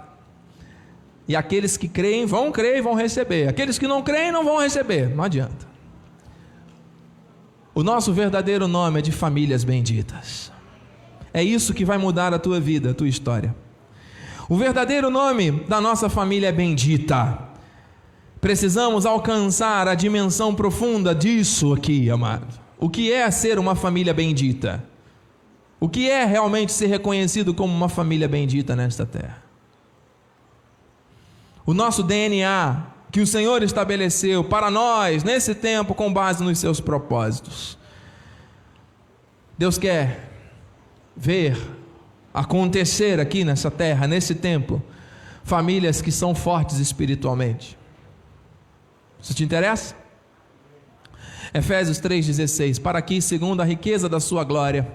[1.26, 3.48] E aqueles que creem vão crer e vão receber.
[3.48, 5.12] Aqueles que não creem não vão receber.
[5.14, 5.71] Não adianta.
[7.74, 10.52] O nosso verdadeiro nome é de famílias benditas.
[11.32, 13.54] É isso que vai mudar a tua vida, a tua história.
[14.48, 17.38] O verdadeiro nome da nossa família é bendita.
[18.40, 22.60] Precisamos alcançar a dimensão profunda disso aqui, amado.
[22.78, 24.84] O que é ser uma família bendita?
[25.80, 29.42] O que é realmente ser reconhecido como uma família bendita nesta terra?
[31.64, 36.80] O nosso DNA que o Senhor estabeleceu para nós nesse tempo com base nos seus
[36.80, 37.76] propósitos.
[39.58, 40.30] Deus quer
[41.14, 41.58] ver
[42.32, 44.82] acontecer aqui nessa terra, nesse tempo,
[45.44, 47.78] famílias que são fortes espiritualmente.
[49.20, 49.94] Isso te interessa?
[51.52, 54.90] Efésios 3,16: Para que, segundo a riqueza da sua glória,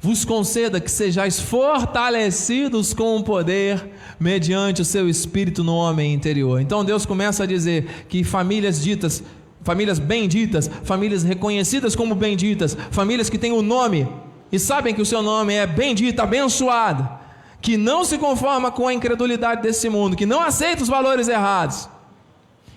[0.00, 6.60] vos conceda que sejais fortalecidos com o poder mediante o seu espírito no homem interior.
[6.60, 9.22] Então Deus começa a dizer que famílias ditas,
[9.62, 14.08] famílias benditas, famílias reconhecidas como benditas, famílias que têm o nome
[14.52, 17.18] e sabem que o seu nome é bendita, abençoada,
[17.60, 21.88] que não se conforma com a incredulidade desse mundo, que não aceita os valores errados,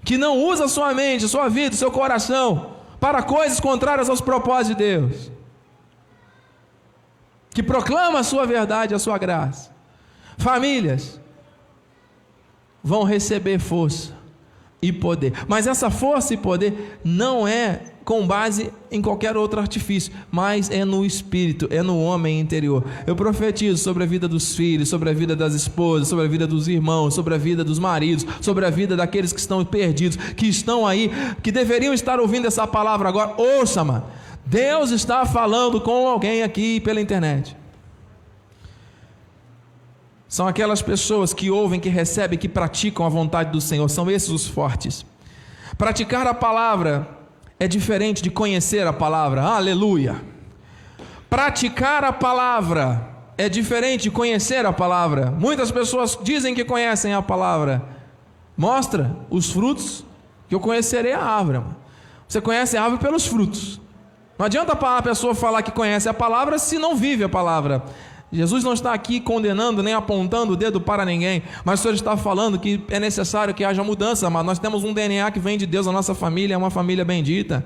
[0.03, 4.83] que não usa sua mente, sua vida, seu coração para coisas contrárias aos propósitos de
[4.83, 5.40] Deus
[7.53, 9.71] que proclama a sua verdade, a sua graça.
[10.37, 11.19] Famílias
[12.83, 14.13] vão receber força
[14.81, 20.11] e poder, mas essa força e poder não é com base em qualquer outro artifício,
[20.31, 22.83] mas é no espírito, é no homem interior.
[23.05, 26.47] Eu profetizo sobre a vida dos filhos, sobre a vida das esposas, sobre a vida
[26.47, 30.47] dos irmãos, sobre a vida dos maridos, sobre a vida daqueles que estão perdidos, que
[30.47, 31.11] estão aí,
[31.43, 33.35] que deveriam estar ouvindo essa palavra agora.
[33.37, 37.55] Ouça, mano Deus está falando com alguém aqui pela internet.
[40.31, 43.89] São aquelas pessoas que ouvem, que recebem, que praticam a vontade do Senhor.
[43.89, 45.05] São esses os fortes.
[45.77, 47.05] Praticar a palavra
[47.59, 49.41] é diferente de conhecer a palavra.
[49.41, 50.21] Aleluia.
[51.29, 55.31] Praticar a palavra é diferente de conhecer a palavra.
[55.31, 57.83] Muitas pessoas dizem que conhecem a palavra.
[58.55, 60.05] Mostra os frutos
[60.47, 61.61] que eu conhecerei a árvore.
[62.27, 63.80] Você conhece a árvore pelos frutos.
[64.41, 67.83] Não adianta a pessoa falar que conhece a palavra se não vive a palavra.
[68.33, 72.17] Jesus não está aqui condenando nem apontando o dedo para ninguém, mas o Senhor está
[72.17, 75.67] falando que é necessário que haja mudança, mas nós temos um DNA que vem de
[75.67, 77.63] Deus, a nossa família é uma família bendita.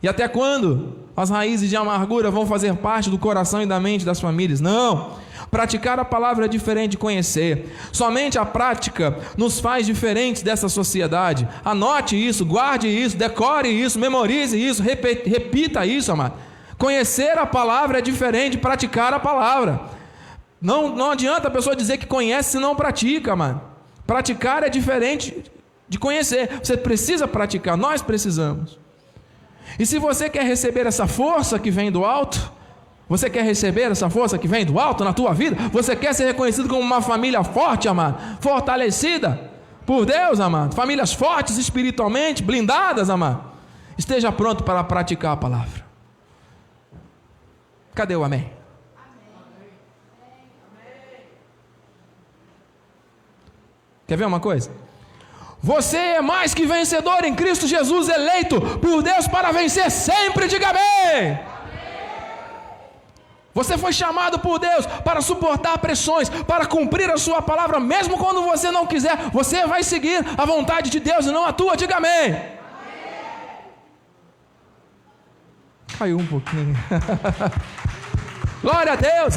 [0.00, 4.04] E até quando as raízes de amargura vão fazer parte do coração e da mente
[4.04, 4.60] das famílias?
[4.60, 5.14] Não.
[5.50, 7.74] Praticar a palavra é diferente de conhecer.
[7.90, 11.48] Somente a prática nos faz diferentes dessa sociedade.
[11.64, 16.34] Anote isso, guarde isso, decore isso, memorize isso, repita isso, amado.
[16.76, 19.80] Conhecer a palavra é diferente de praticar a palavra.
[20.60, 23.60] Não, não adianta a pessoa dizer que conhece se não pratica, mano.
[24.06, 25.44] Praticar é diferente
[25.88, 26.60] de conhecer.
[26.62, 28.78] Você precisa praticar, nós precisamos.
[29.78, 32.52] E se você quer receber essa força que vem do alto,
[33.08, 35.56] você quer receber essa força que vem do alto na tua vida?
[35.72, 38.18] Você quer ser reconhecido como uma família forte, amado?
[38.40, 39.48] Fortalecida?
[39.88, 40.74] por Deus, amado.
[40.74, 43.42] Famílias fortes espiritualmente, blindadas, amado.
[43.96, 45.82] Esteja pronto para praticar a palavra.
[47.94, 48.52] Cadê o amém?
[54.06, 54.70] Quer ver uma coisa?
[55.62, 60.68] Você é mais que vencedor em Cristo Jesus, eleito por Deus para vencer sempre, diga
[60.68, 61.40] amém.
[63.58, 68.40] Você foi chamado por Deus para suportar pressões, para cumprir a sua palavra, mesmo quando
[68.42, 71.96] você não quiser, você vai seguir a vontade de Deus e não a tua, diga
[71.96, 72.40] amém.
[75.98, 76.76] Caiu um pouquinho.
[78.62, 79.34] Glória a Deus.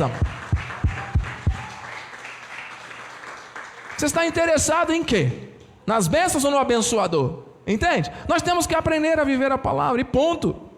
[3.97, 5.49] Você está interessado em quê?
[5.83, 7.39] Nas bênçãos ou no abençoador?
[7.65, 8.11] Entende?
[8.29, 10.69] Nós temos que aprender a viver a palavra e ponto.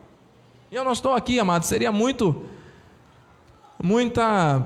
[0.71, 2.52] E eu não estou aqui, amado, seria muito
[3.83, 4.65] muita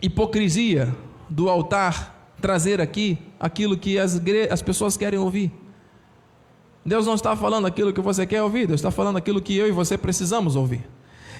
[0.00, 0.92] hipocrisia
[1.28, 4.20] do altar trazer aqui aquilo que as,
[4.50, 5.52] as pessoas querem ouvir.
[6.84, 9.68] Deus não está falando aquilo que você quer ouvir, Deus está falando aquilo que eu
[9.68, 10.80] e você precisamos ouvir.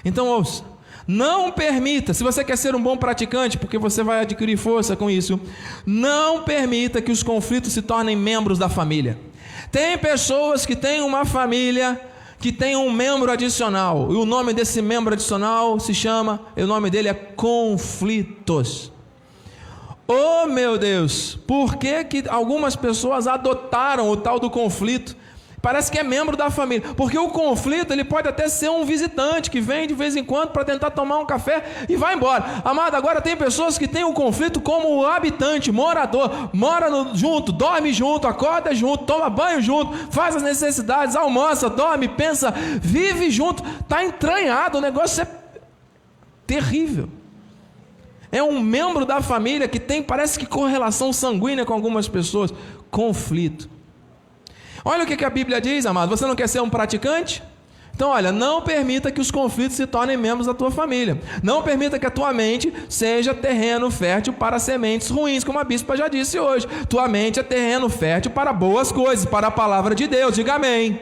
[0.05, 0.63] Então ouça,
[1.07, 5.09] não permita, se você quer ser um bom praticante, porque você vai adquirir força com
[5.09, 5.41] isso,
[5.85, 9.19] não permita que os conflitos se tornem membros da família.
[9.71, 11.99] Tem pessoas que têm uma família
[12.43, 14.11] que tem um membro adicional.
[14.11, 18.91] E o nome desse membro adicional se chama, o nome dele é conflitos.
[20.05, 25.15] Oh meu Deus, por que, que algumas pessoas adotaram o tal do conflito?
[25.63, 29.49] Parece que é membro da família, porque o conflito ele pode até ser um visitante
[29.49, 32.61] que vem de vez em quando para tentar tomar um café e vai embora.
[32.65, 37.93] Amado, agora tem pessoas que têm o conflito como habitante, morador, mora no, junto, dorme
[37.93, 42.51] junto, acorda junto, toma banho junto, faz as necessidades, almoça, dorme, pensa,
[42.81, 43.63] vive junto.
[43.79, 45.27] Está entranhado, o negócio é
[46.45, 47.07] terrível.
[48.29, 52.53] É um membro da família que tem, parece que correlação sanguínea com algumas pessoas.
[52.91, 53.72] Conflito.
[54.85, 56.09] Olha o que a Bíblia diz, amado.
[56.09, 57.41] Você não quer ser um praticante?
[57.95, 61.21] Então, olha, não permita que os conflitos se tornem membros da tua família.
[61.43, 65.95] Não permita que a tua mente seja terreno fértil para sementes ruins, como a bispa
[65.95, 66.67] já disse hoje.
[66.89, 70.33] Tua mente é terreno fértil para boas coisas, para a palavra de Deus.
[70.33, 70.99] Diga amém.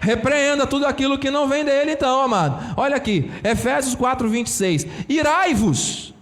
[0.00, 2.74] Repreenda tudo aquilo que não vem dele, então, amado.
[2.76, 4.86] Olha aqui, Efésios 4, 26.
[5.08, 6.12] Irai-vos.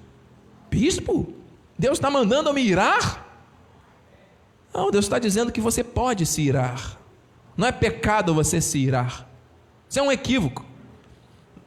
[0.70, 1.32] Bispo,
[1.78, 3.31] Deus está mandando eu me irar?
[4.74, 6.98] Não, Deus está dizendo que você pode se irar.
[7.56, 9.28] Não é pecado você se irar.
[9.88, 10.64] Isso é um equívoco.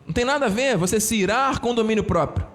[0.06, 2.48] Não tem nada a ver você se irar com domínio próprio.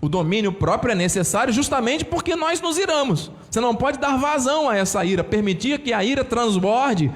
[0.00, 3.30] O domínio próprio é necessário justamente porque nós nos iramos.
[3.50, 7.12] Você não pode dar vazão a essa ira, permitir que a ira transborde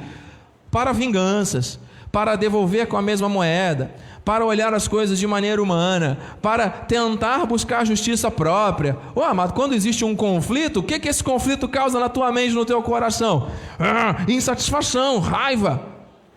[0.71, 1.79] para vinganças,
[2.13, 3.95] para devolver com a mesma moeda,
[4.25, 8.97] para olhar as coisas de maneira humana, para tentar buscar justiça própria.
[9.15, 12.55] Ô amado, quando existe um conflito, o que, que esse conflito causa na tua mente,
[12.55, 13.51] no teu coração?
[13.79, 15.83] Ah, insatisfação, raiva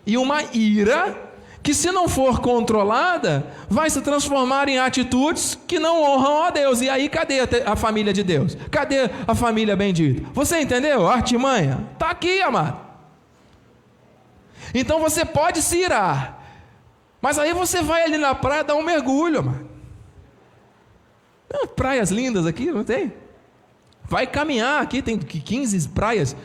[0.05, 1.15] e uma ira
[1.61, 6.81] que, se não for controlada, vai se transformar em atitudes que não honram a Deus.
[6.81, 8.57] E aí, cadê a família de Deus?
[8.71, 10.25] Cadê a família bendita?
[10.33, 11.07] Você entendeu?
[11.07, 11.85] Artimanha?
[11.93, 12.87] Está aqui, amado.
[14.73, 16.36] Então você pode se irar,
[17.21, 19.69] mas aí você vai ali na praia dar um mergulho, mano.
[21.75, 23.13] praias lindas aqui, não tem?
[24.03, 26.35] Vai caminhar aqui, tem 15 praias.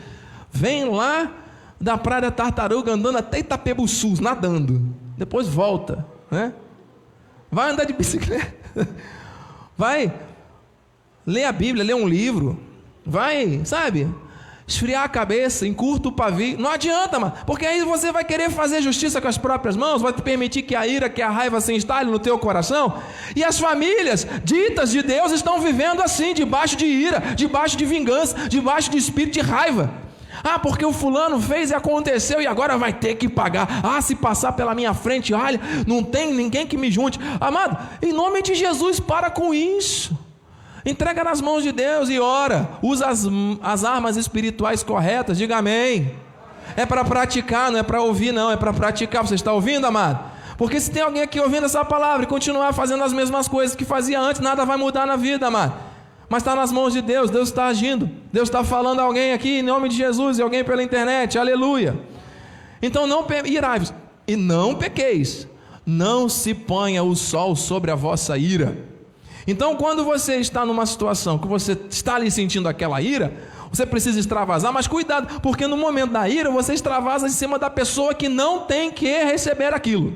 [0.51, 1.31] Vem lá
[1.79, 4.81] da Praia da Tartaruga andando até Itapebuçu, nadando.
[5.17, 6.53] Depois volta, né?
[7.51, 8.53] Vai andar de bicicleta.
[9.77, 10.13] Vai
[11.25, 12.59] ler a Bíblia, ler um livro.
[13.05, 14.07] Vai, sabe?
[14.67, 16.57] Esfriar a cabeça, encurta o pavio.
[16.57, 20.13] Não adianta, mano, porque aí você vai querer fazer justiça com as próprias mãos, vai
[20.13, 22.97] permitir que a ira, que a raiva se instale no teu coração.
[23.35, 28.47] E as famílias ditas de Deus estão vivendo assim, debaixo de ira, debaixo de vingança,
[28.47, 30.03] debaixo de espírito de raiva.
[30.43, 33.81] Ah, porque o fulano fez e aconteceu e agora vai ter que pagar.
[33.83, 37.19] Ah, se passar pela minha frente, olha, não tem ninguém que me junte.
[37.39, 40.17] Amado, em nome de Jesus, para com isso.
[40.85, 42.69] Entrega nas mãos de Deus e ora.
[42.81, 43.25] Usa as,
[43.61, 45.37] as armas espirituais corretas.
[45.37, 46.13] Diga amém.
[46.75, 48.51] É para praticar, não é para ouvir, não.
[48.51, 49.25] É para praticar.
[49.25, 50.19] Você está ouvindo, amado?
[50.57, 53.85] Porque se tem alguém aqui ouvindo essa palavra e continuar fazendo as mesmas coisas que
[53.85, 55.73] fazia antes, nada vai mudar na vida, amado.
[56.29, 58.09] Mas está nas mãos de Deus, Deus está agindo.
[58.31, 61.37] Deus está falando a alguém aqui em nome de Jesus e alguém pela internet.
[61.37, 61.97] Aleluia.
[62.81, 63.81] Então não irai
[64.27, 65.47] e não pequeis.
[65.85, 68.92] Não se ponha o sol sobre a vossa ira.
[69.45, 73.33] Então, quando você está numa situação que você está ali sentindo aquela ira,
[73.69, 77.69] você precisa extravasar, mas cuidado, porque no momento da ira você extravasa em cima da
[77.69, 80.13] pessoa que não tem que receber aquilo.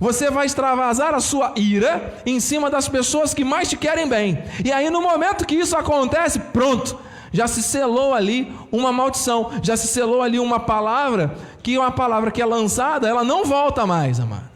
[0.00, 4.42] Você vai extravasar a sua ira em cima das pessoas que mais te querem bem.
[4.64, 6.98] E aí, no momento que isso acontece, pronto,
[7.32, 12.30] Já se selou ali uma maldição, já se selou ali uma palavra que uma palavra
[12.30, 14.50] que é lançada, ela não volta mais, amado.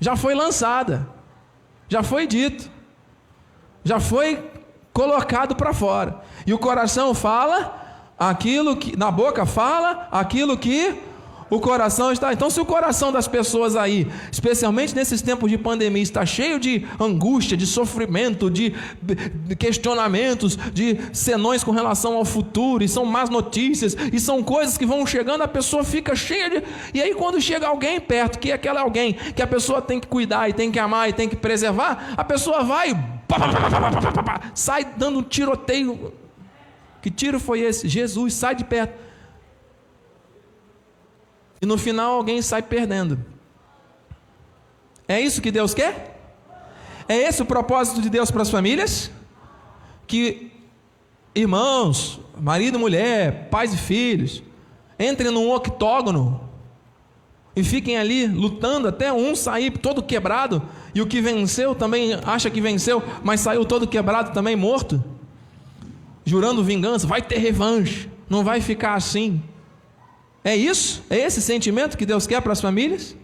[0.00, 1.08] Já foi lançada.
[1.88, 2.70] Já foi dito.
[3.84, 4.50] Já foi
[4.92, 6.20] colocado para fora.
[6.46, 7.84] E o coração fala
[8.18, 11.00] aquilo que na boca fala aquilo que
[11.48, 12.32] o coração está.
[12.32, 16.84] Então, se o coração das pessoas aí, especialmente nesses tempos de pandemia, está cheio de
[16.98, 18.74] angústia, de sofrimento, de
[19.58, 24.84] questionamentos, de senões com relação ao futuro, e são más notícias, e são coisas que
[24.84, 26.62] vão chegando, a pessoa fica cheia de.
[26.92, 30.06] E aí, quando chega alguém perto, que é aquele alguém que a pessoa tem que
[30.06, 32.90] cuidar, e tem que amar, e tem que preservar, a pessoa vai.
[34.54, 36.12] Sai dando um tiroteio.
[37.02, 37.88] Que tiro foi esse?
[37.88, 39.05] Jesus, sai de perto.
[41.66, 43.18] No final alguém sai perdendo.
[45.08, 46.16] É isso que Deus quer?
[47.08, 49.10] É esse o propósito de Deus para as famílias?
[50.06, 50.52] Que
[51.34, 54.44] irmãos, marido e mulher, pais e filhos,
[54.96, 56.40] entrem num octógono
[57.56, 60.62] e fiquem ali lutando até um sair todo quebrado
[60.94, 65.02] e o que venceu também acha que venceu, mas saiu todo quebrado também morto,
[66.24, 69.42] jurando vingança, vai ter revanche, não vai ficar assim.
[70.46, 71.02] É isso?
[71.10, 73.16] É esse sentimento que Deus quer para as famílias?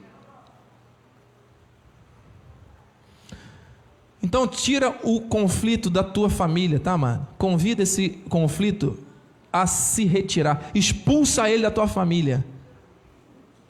[4.20, 7.25] Então tira o conflito da tua família, tá, mano?
[7.39, 8.99] Convida esse conflito
[9.53, 10.73] a se retirar.
[10.75, 12.45] Expulsa ele da tua família.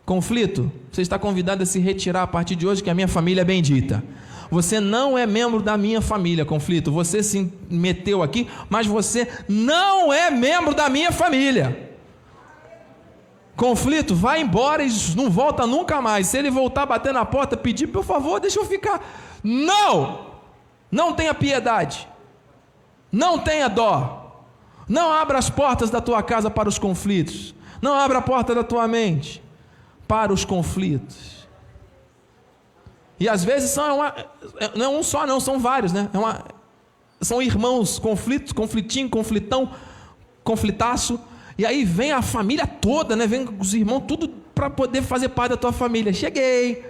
[0.07, 3.43] Conflito, você está convidado a se retirar a partir de hoje, que a minha família
[3.43, 4.03] é bendita.
[4.51, 6.91] Você não é membro da minha família, conflito.
[6.91, 11.92] Você se meteu aqui, mas você não é membro da minha família.
[13.57, 16.27] Conflito, vai embora e não volta nunca mais.
[16.27, 19.05] Se ele voltar bater na porta, pedir, por favor, deixa eu ficar.
[19.43, 20.33] Não!
[20.91, 22.09] Não tenha piedade.
[23.11, 24.47] Não tenha dó.
[24.89, 27.55] Não abra as portas da tua casa para os conflitos.
[27.81, 29.43] Não abra a porta da tua mente
[30.09, 31.49] para os conflitos.
[33.19, 34.15] E às vezes são uma,
[34.59, 36.11] é, não é um só, não, são vários, né?
[36.13, 36.45] É uma,
[37.21, 39.71] são irmãos, conflitos, conflitinho, conflitão,
[40.43, 41.21] conflitaço
[41.59, 43.27] e aí vem a família toda, né?
[43.27, 46.13] Vem os irmãos, tudo para poder fazer parte da tua família.
[46.13, 46.85] Cheguei.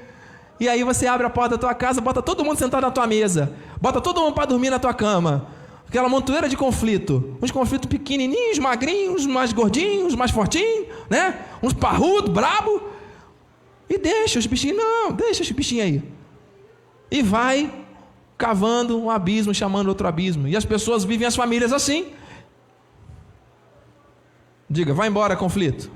[0.61, 3.07] E aí você abre a porta da tua casa, bota todo mundo sentado na tua
[3.07, 5.49] mesa, bota todo mundo para dormir na tua cama.
[5.89, 7.37] Aquela montoeira de conflito.
[7.43, 11.39] Uns conflitos pequenininhos, magrinhos, mais gordinhos, mais fortinhos, né?
[11.63, 12.81] Uns parrudo, brabo.
[13.91, 16.03] E deixa os bichinhos, não, deixa os bichinhos aí.
[17.11, 17.71] E vai
[18.39, 20.49] cavando um abismo, chamando outro abismo.
[20.49, 22.07] E as pessoas vivem as famílias assim.
[24.73, 25.91] Diga, vai embora conflito.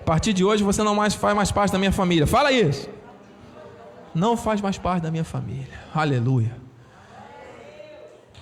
[0.00, 2.26] A partir de hoje você não mais faz mais parte da minha família.
[2.26, 2.90] Fala isso.
[4.12, 5.78] Não faz mais parte da minha família.
[5.94, 6.56] Aleluia.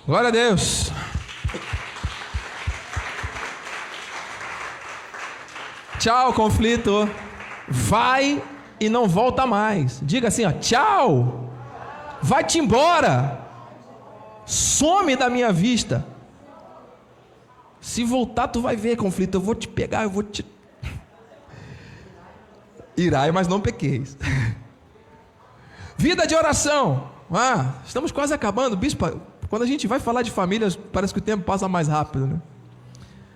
[0.07, 0.91] Glória a Deus.
[5.99, 7.07] Tchau, conflito.
[7.67, 8.41] Vai
[8.79, 9.99] e não volta mais.
[10.01, 11.51] Diga assim, ó, tchau.
[12.19, 13.47] Vai-te embora.
[14.43, 16.12] Some da minha vista.
[17.83, 19.35] Se voltar, tu vai ver conflito.
[19.35, 20.45] Eu vou te pegar, eu vou te.
[22.95, 24.17] Irai, mas não pequeis.
[25.97, 27.11] Vida de oração.
[27.29, 28.77] Ah, estamos quase acabando.
[28.77, 29.19] Bispo,
[29.49, 32.41] quando a gente vai falar de famílias, parece que o tempo passa mais rápido, né?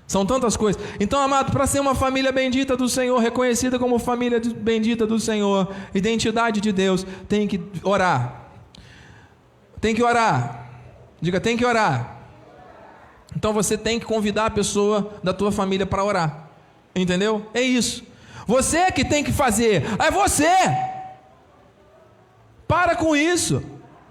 [0.08, 0.82] São tantas coisas.
[0.98, 5.76] Então, amado, para ser uma família bendita do Senhor, reconhecida como família bendita do Senhor,
[5.94, 8.50] identidade de Deus, tem que orar.
[9.82, 10.70] Tem que orar.
[11.20, 12.17] Diga, tem que orar.
[13.36, 16.50] Então você tem que convidar a pessoa da tua família para orar.
[16.96, 17.46] Entendeu?
[17.54, 18.04] É isso.
[18.48, 19.84] Você que tem que fazer.
[20.00, 20.50] É você.
[22.68, 23.62] Para com isso.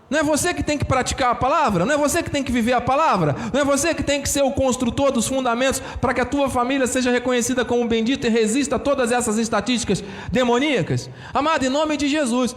[0.08, 2.52] Não é você que tem que praticar a palavra, não é você que tem que
[2.52, 6.14] viver a palavra, não é você que tem que ser o construtor dos fundamentos para
[6.14, 11.10] que a tua família seja reconhecida como bendita e resista a todas essas estatísticas demoníacas.
[11.34, 12.54] Amado, em nome de Jesus.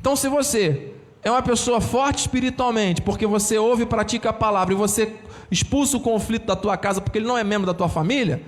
[0.00, 0.92] Então, se você
[1.22, 5.14] é uma pessoa forte espiritualmente, porque você ouve e pratica a palavra e você
[5.50, 8.42] expulsa o conflito da tua casa porque ele não é membro da tua família,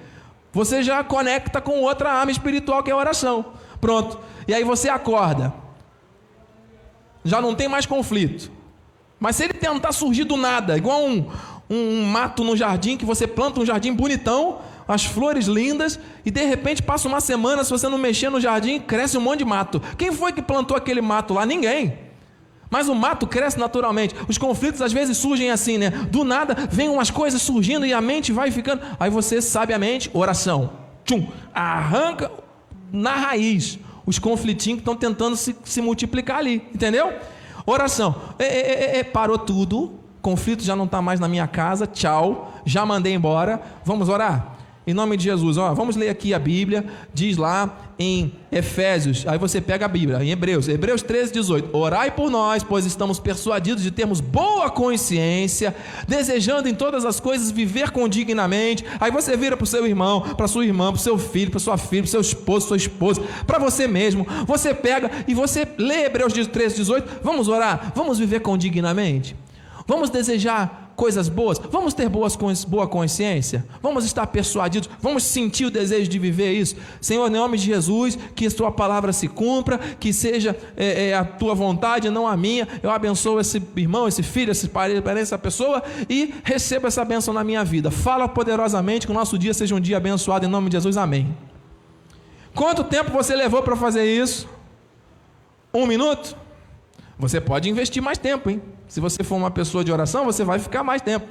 [0.53, 3.47] você já conecta com outra arma espiritual que é a oração.
[3.81, 4.21] Pronto.
[4.47, 5.53] E aí você acorda.
[7.25, 8.51] Já não tem mais conflito.
[9.19, 11.27] Mas se ele tentar surgir do nada, igual um,
[11.71, 16.45] um mato no jardim, que você planta um jardim bonitão, as flores lindas, e de
[16.45, 19.81] repente passa uma semana, se você não mexer no jardim, cresce um monte de mato.
[19.97, 21.47] Quem foi que plantou aquele mato lá?
[21.47, 21.97] Ninguém.
[22.73, 24.15] Mas o mato cresce naturalmente.
[24.27, 25.91] Os conflitos às vezes surgem assim, né?
[25.91, 28.81] Do nada vem umas coisas surgindo e a mente vai ficando.
[28.99, 30.71] Aí você sabiamente, oração.
[31.05, 32.33] Tchum, arranca
[32.91, 36.67] na raiz os conflitinhos que estão tentando se, se multiplicar ali.
[36.75, 37.13] Entendeu?
[37.67, 38.15] Oração.
[38.39, 40.01] É, é, é, parou tudo.
[40.23, 44.57] conflito já não está mais na minha casa, tchau, já mandei embora, vamos orar?
[44.85, 49.39] Em nome de Jesus, ó, vamos ler aqui a Bíblia, diz lá em Efésios, aí
[49.39, 53.85] você pega a Bíblia, em Hebreus, Hebreus 13, 18: Orai por nós, pois estamos persuadidos
[53.85, 55.73] de termos boa consciência,
[56.09, 58.85] desejando em todas as coisas viver condignamente.
[58.99, 61.61] Aí você vira para o seu irmão, para sua irmã, para o seu filho, para
[61.61, 64.27] sua filha, para seu esposo, sua esposa, para você mesmo.
[64.49, 69.37] Você pega e você lê Hebreus 13, 18: Vamos orar, vamos viver condignamente,
[69.87, 75.71] vamos desejar coisas boas, vamos ter boas, boa consciência, vamos estar persuadidos, vamos sentir o
[75.71, 76.77] desejo de viver isso.
[77.01, 81.15] Senhor, em nome de Jesus, que a tua palavra se cumpra, que seja é, é,
[81.15, 82.69] a tua vontade, não a minha.
[82.85, 87.43] Eu abençoo esse irmão, esse filho, esse parente, essa pessoa e receba essa bênção na
[87.43, 87.91] minha vida.
[87.91, 90.97] Fala poderosamente que o nosso dia seja um dia abençoado em nome de Jesus.
[90.97, 91.37] Amém.
[92.55, 94.49] Quanto tempo você levou para fazer isso?
[95.75, 96.37] Um minuto?
[97.19, 98.63] Você pode investir mais tempo, hein?
[98.93, 101.27] Se você for uma pessoa de oração, você vai ficar mais tempo.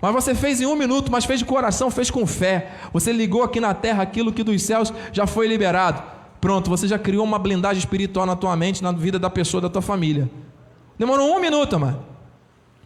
[0.00, 2.70] Mas você fez em um minuto, mas fez de coração, fez com fé.
[2.90, 6.02] Você ligou aqui na terra aquilo que dos céus já foi liberado.
[6.40, 9.68] Pronto, você já criou uma blindagem espiritual na tua mente, na vida da pessoa da
[9.68, 10.30] tua família.
[10.98, 12.02] Demorou um minuto, mano.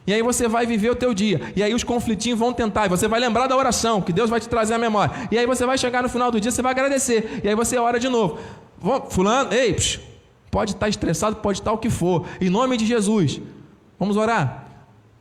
[0.05, 1.53] E aí você vai viver o teu dia.
[1.55, 2.87] E aí os conflitinhos vão tentar.
[2.87, 5.29] E você vai lembrar da oração, que Deus vai te trazer a memória.
[5.31, 7.43] E aí você vai chegar no final do dia, você vai agradecer.
[7.45, 8.41] E aí você ora de novo.
[9.09, 10.01] Fulano, ei, psh,
[10.51, 12.27] pode estar estressado, pode estar o que for.
[12.41, 13.41] Em nome de Jesus,
[13.99, 14.67] Vamos orar?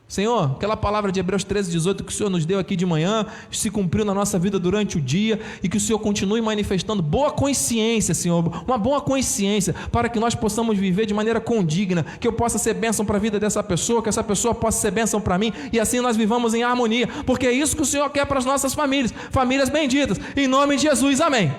[0.08, 3.26] Senhor, aquela palavra de Hebreus 13, 18 que o Senhor nos deu aqui de manhã,
[3.50, 7.32] se cumpriu na nossa vida durante o dia e que o Senhor continue manifestando boa
[7.32, 12.32] consciência, Senhor, uma boa consciência para que nós possamos viver de maneira condigna, que eu
[12.32, 15.36] possa ser bênção para a vida dessa pessoa, que essa pessoa possa ser bênção para
[15.38, 18.38] mim e assim nós vivamos em harmonia, porque é isso que o Senhor quer para
[18.38, 21.52] as nossas famílias, famílias benditas, em nome de Jesus, amém.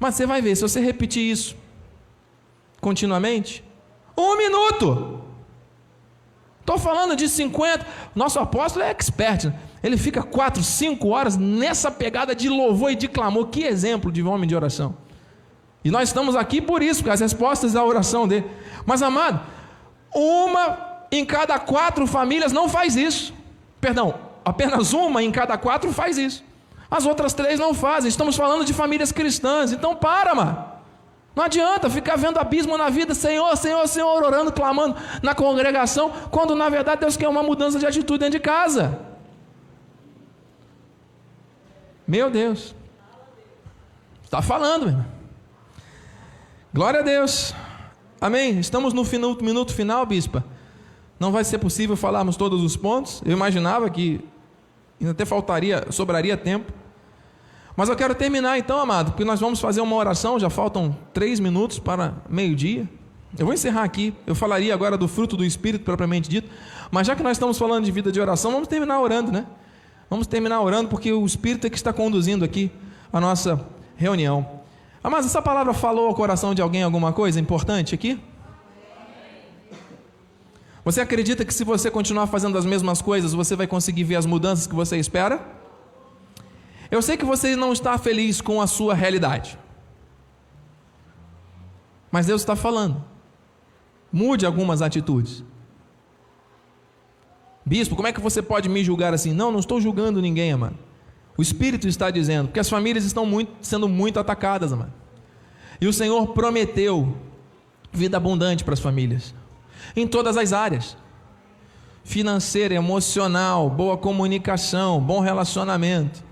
[0.00, 1.54] Mas você vai ver, se você repetir isso
[2.80, 3.62] continuamente,
[4.16, 5.20] um minuto.
[6.60, 7.86] Estou falando de 50.
[8.14, 9.46] Nosso apóstolo é expert.
[9.46, 9.54] Né?
[9.82, 13.48] Ele fica quatro, cinco horas nessa pegada de louvor e de clamor.
[13.48, 14.94] Que exemplo de homem de oração.
[15.84, 18.46] E nós estamos aqui por isso, porque as respostas da oração dele.
[18.84, 19.40] Mas, amado,
[20.14, 23.34] uma em cada quatro famílias não faz isso.
[23.80, 26.44] Perdão, apenas uma em cada quatro faz isso.
[26.90, 28.08] As outras três não fazem.
[28.08, 29.72] Estamos falando de famílias cristãs.
[29.72, 30.69] Então, para, mano.
[31.40, 36.54] Não adianta ficar vendo abismo na vida, Senhor, Senhor, Senhor, orando, clamando na congregação, quando
[36.54, 39.00] na verdade Deus quer uma mudança de atitude dentro de casa.
[42.06, 42.74] Meu Deus.
[44.22, 45.04] Está falando, meu.
[46.74, 47.54] Glória a Deus.
[48.20, 48.60] Amém.
[48.60, 49.02] Estamos no
[49.40, 50.44] minuto final, bispa.
[51.18, 53.22] Não vai ser possível falarmos todos os pontos.
[53.24, 54.20] Eu imaginava que
[55.00, 56.70] ainda até faltaria, sobraria tempo.
[57.80, 61.40] Mas eu quero terminar então, amado, porque nós vamos fazer uma oração, já faltam três
[61.40, 62.86] minutos para meio-dia.
[63.38, 64.12] Eu vou encerrar aqui.
[64.26, 66.46] Eu falaria agora do fruto do Espírito, propriamente dito.
[66.90, 69.46] Mas já que nós estamos falando de vida de oração, vamos terminar orando, né?
[70.10, 72.70] Vamos terminar orando, porque o Espírito é que está conduzindo aqui
[73.10, 73.58] a nossa
[73.96, 74.46] reunião.
[75.02, 78.20] Mas essa palavra falou ao coração de alguém alguma coisa importante aqui?
[80.84, 84.26] Você acredita que se você continuar fazendo as mesmas coisas, você vai conseguir ver as
[84.26, 85.59] mudanças que você espera?
[86.90, 89.56] Eu sei que você não está feliz com a sua realidade.
[92.10, 93.04] Mas Deus está falando.
[94.12, 95.44] Mude algumas atitudes.
[97.64, 99.32] Bispo, como é que você pode me julgar assim?
[99.32, 100.76] Não, não estou julgando ninguém, amado.
[101.36, 104.92] O Espírito está dizendo, porque as famílias estão muito, sendo muito atacadas, amado.
[105.80, 107.16] E o Senhor prometeu
[107.92, 109.32] vida abundante para as famílias,
[109.94, 110.96] em todas as áreas:
[112.02, 116.29] financeira, emocional, boa comunicação, bom relacionamento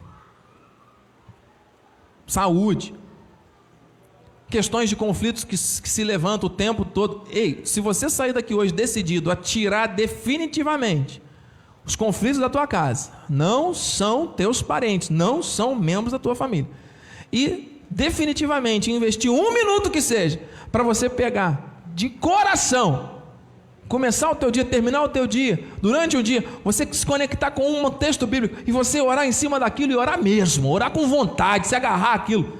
[2.28, 2.94] saúde,
[4.48, 7.26] questões de conflitos que, que, se levantam o tempo todo.
[7.30, 11.20] Ei, se você sair daqui hoje decidido a tirar definitivamente
[11.84, 16.70] os conflitos da tua casa, não são teus parentes, não são membros da tua família,
[17.32, 23.17] e definitivamente investir um minuto que seja para você pegar de coração
[23.88, 27.84] começar o teu dia, terminar o teu dia, durante o dia, você se conectar com
[27.84, 31.66] um texto bíblico e você orar em cima daquilo e orar mesmo, orar com vontade,
[31.66, 32.58] se agarrar aquilo.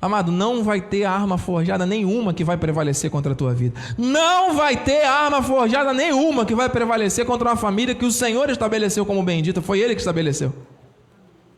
[0.00, 3.80] Amado, não vai ter arma forjada nenhuma que vai prevalecer contra a tua vida.
[3.96, 8.48] Não vai ter arma forjada nenhuma que vai prevalecer contra uma família que o Senhor
[8.48, 9.60] estabeleceu como bendita.
[9.60, 10.54] Foi Ele que estabeleceu.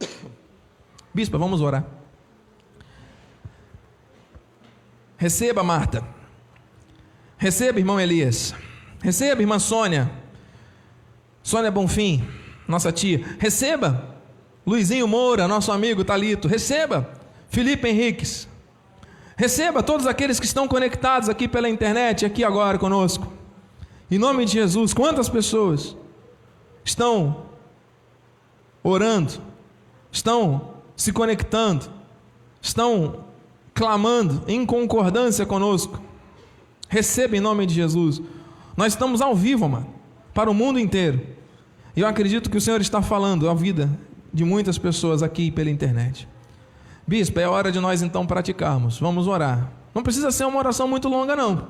[1.12, 1.84] Bispa, vamos orar.
[5.18, 6.02] Receba, Marta.
[7.36, 8.54] Receba, irmão Elias.
[9.02, 10.10] Receba, irmã Sônia.
[11.42, 12.26] Sônia Bonfim,
[12.68, 13.24] nossa tia.
[13.38, 14.16] Receba.
[14.66, 16.46] Luizinho Moura, nosso amigo Talito.
[16.46, 17.10] Receba.
[17.48, 18.46] Felipe Henriques.
[19.36, 23.32] Receba todos aqueles que estão conectados aqui pela internet, aqui agora conosco.
[24.10, 25.96] Em nome de Jesus, quantas pessoas
[26.84, 27.46] estão
[28.82, 29.40] orando,
[30.12, 31.90] estão se conectando,
[32.60, 33.24] estão
[33.72, 35.98] clamando em concordância conosco?
[36.88, 38.20] Receba em nome de Jesus.
[38.80, 39.86] Nós estamos ao vivo, mano,
[40.32, 41.20] para o mundo inteiro.
[41.94, 43.90] E eu acredito que o Senhor está falando a vida
[44.32, 46.26] de muitas pessoas aqui pela internet.
[47.06, 48.98] Bispo, é hora de nós então praticarmos.
[48.98, 49.70] Vamos orar.
[49.94, 51.68] Não precisa ser uma oração muito longa, não.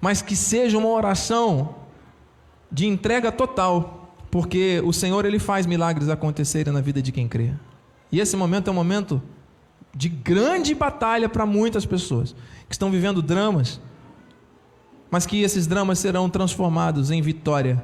[0.00, 1.76] Mas que seja uma oração
[2.72, 4.12] de entrega total.
[4.28, 7.52] Porque o Senhor, Ele faz milagres acontecerem na vida de quem crê.
[8.10, 9.22] E esse momento é um momento
[9.94, 12.34] de grande batalha para muitas pessoas
[12.68, 13.80] que estão vivendo dramas
[15.10, 17.82] mas que esses dramas serão transformados em vitória,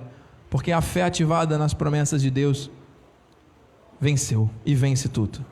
[0.51, 2.71] porque a fé ativada nas promessas de Deus
[4.01, 5.45] venceu e vence tudo.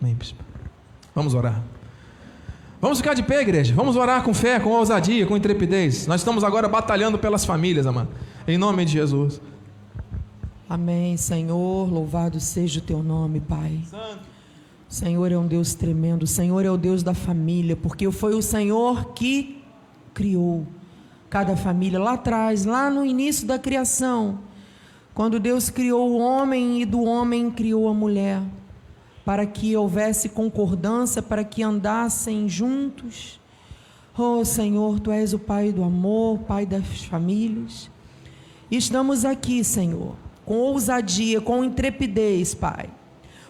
[0.00, 0.42] Amém, bispo.
[1.14, 1.62] Vamos orar.
[2.80, 3.74] Vamos ficar de pé, igreja.
[3.74, 6.06] Vamos orar com fé, com ousadia, com intrepidez.
[6.06, 8.10] Nós estamos agora batalhando pelas famílias, amado.
[8.46, 9.40] Em nome de Jesus.
[10.68, 11.90] Amém, Senhor.
[11.90, 13.80] Louvado seja o teu nome, Pai.
[13.90, 14.20] Santo.
[14.88, 16.26] Senhor é um Deus tremendo.
[16.26, 19.57] Senhor é o Deus da família, porque foi o Senhor que
[20.14, 20.66] criou
[21.30, 24.40] cada família lá atrás, lá no início da criação,
[25.14, 28.40] quando Deus criou o homem e do homem criou a mulher,
[29.24, 33.38] para que houvesse concordância, para que andassem juntos.
[34.16, 37.90] Oh Senhor, tu és o Pai do amor, Pai das famílias.
[38.70, 42.97] Estamos aqui, Senhor, com ousadia, com intrepidez, Pai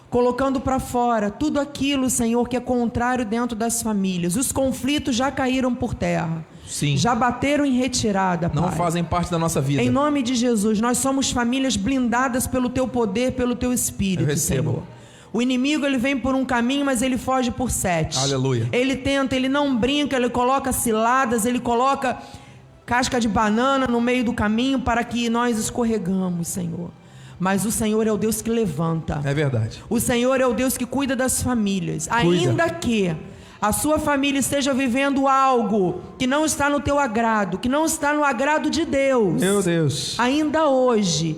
[0.09, 4.35] colocando para fora tudo aquilo, Senhor, que é contrário dentro das famílias.
[4.35, 6.45] Os conflitos já caíram por terra.
[6.67, 6.95] Sim.
[6.97, 8.61] Já bateram em retirada, Pai.
[8.61, 9.81] Não fazem parte da nossa vida.
[9.81, 14.27] Em nome de Jesus, nós somos famílias blindadas pelo teu poder, pelo teu espírito, Eu
[14.27, 14.71] recebo.
[14.71, 14.83] Senhor.
[15.31, 18.17] O inimigo ele vem por um caminho, mas ele foge por sete.
[18.17, 18.67] Aleluia.
[18.71, 22.17] Ele tenta, ele não brinca, ele coloca ciladas, ele coloca
[22.85, 26.89] casca de banana no meio do caminho para que nós escorregamos, Senhor.
[27.39, 29.21] Mas o Senhor é o Deus que levanta.
[29.23, 29.81] É verdade.
[29.89, 32.07] O Senhor é o Deus que cuida das famílias.
[32.07, 32.49] Cuida.
[32.49, 33.15] Ainda que
[33.61, 38.13] a sua família esteja vivendo algo que não está no teu agrado, que não está
[38.13, 39.39] no agrado de Deus.
[39.41, 40.19] Meu Deus.
[40.19, 41.37] Ainda hoje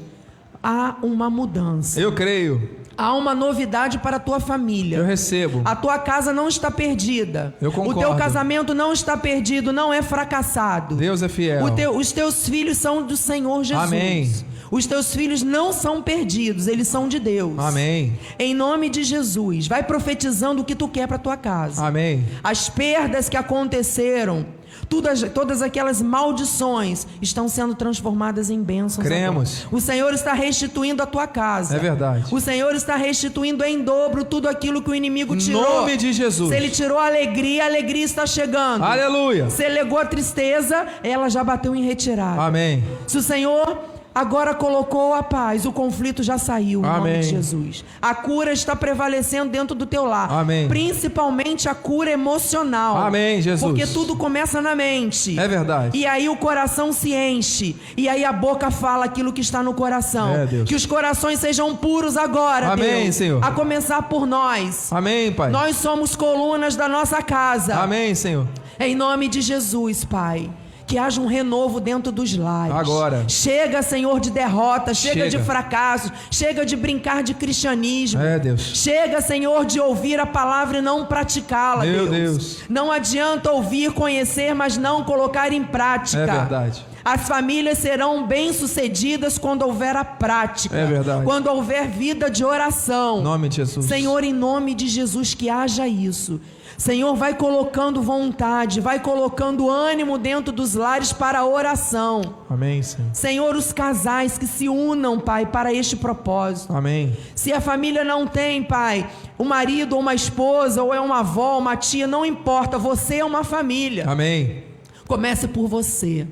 [0.62, 2.00] há uma mudança.
[2.00, 2.82] Eu creio.
[2.98, 4.98] Há uma novidade para a tua família.
[4.98, 5.62] Eu recebo.
[5.66, 7.56] A tua casa não está perdida.
[7.60, 8.00] Eu concordo.
[8.00, 10.96] O teu casamento não está perdido, não é fracassado.
[10.96, 11.72] Deus é fiel.
[11.72, 13.88] Teu, os teus filhos são do Senhor Jesus.
[13.88, 14.32] Amém.
[14.72, 17.60] Os teus filhos não são perdidos, eles são de Deus.
[17.60, 18.18] Amém.
[18.40, 21.86] Em nome de Jesus, vai profetizando o que tu quer para tua casa.
[21.86, 22.26] Amém.
[22.42, 24.46] As perdas que aconteceram,
[24.88, 29.06] todas, todas aquelas maldições estão sendo transformadas em bênçãos.
[29.06, 29.64] Cremos.
[29.64, 29.76] Agora.
[29.76, 31.76] O Senhor está restituindo a tua casa.
[31.76, 32.34] É verdade.
[32.34, 35.62] O Senhor está restituindo em dobro tudo aquilo que o inimigo tirou.
[35.62, 36.50] Em nome de Jesus.
[36.50, 38.86] Se ele tirou a alegria, a alegria está chegando.
[38.86, 39.50] Aleluia.
[39.50, 42.42] Se ele legou a tristeza, ela já bateu em retirada.
[42.42, 42.82] Amém.
[43.06, 47.14] Se o Senhor Agora colocou a paz, o conflito já saiu, em Amém.
[47.14, 47.86] nome de Jesus.
[48.02, 50.30] A cura está prevalecendo dentro do teu lar.
[50.30, 50.68] Amém.
[50.68, 52.98] Principalmente a cura emocional.
[52.98, 53.72] Amém, Jesus.
[53.72, 55.40] Porque tudo começa na mente.
[55.40, 55.98] É verdade.
[55.98, 57.76] E aí o coração se enche.
[57.96, 60.36] E aí a boca fala aquilo que está no coração.
[60.36, 60.68] É, Deus.
[60.68, 63.16] Que os corações sejam puros agora, Amém, Deus.
[63.16, 63.42] Senhor.
[63.42, 64.92] A começar por nós.
[64.92, 65.52] Amém, Pai.
[65.52, 67.76] Nós somos colunas da nossa casa.
[67.76, 68.46] Amém, Senhor.
[68.78, 70.50] Em nome de Jesus, Pai
[70.92, 72.76] que haja um renovo dentro dos lares.
[72.76, 73.24] Agora.
[73.26, 75.30] Chega, Senhor, de derrota, chega, chega.
[75.30, 78.22] de fracassos, chega de brincar de cristianismo.
[78.22, 78.62] É, Deus.
[78.62, 82.10] Chega, Senhor, de ouvir a palavra e não praticá-la, Deus.
[82.10, 82.58] Deus.
[82.68, 86.24] Não adianta ouvir, conhecer, mas não colocar em prática.
[86.24, 86.86] É verdade.
[87.06, 90.76] As famílias serão bem-sucedidas quando houver a prática.
[90.76, 91.24] É verdade.
[91.24, 93.20] Quando houver vida de oração.
[93.20, 93.86] Em nome de Jesus.
[93.86, 96.42] Senhor, em nome de Jesus, que haja isso.
[96.82, 102.38] Senhor, vai colocando vontade, vai colocando ânimo dentro dos lares para a oração.
[102.50, 103.14] Amém, Senhor.
[103.14, 106.76] Senhor, os casais que se unam, Pai, para este propósito.
[106.76, 107.16] Amém.
[107.36, 109.08] Se a família não tem, Pai,
[109.38, 113.24] um marido ou uma esposa, ou é uma avó, uma tia, não importa, você é
[113.24, 114.06] uma família.
[114.10, 114.64] Amém.
[115.08, 116.26] Comece por você.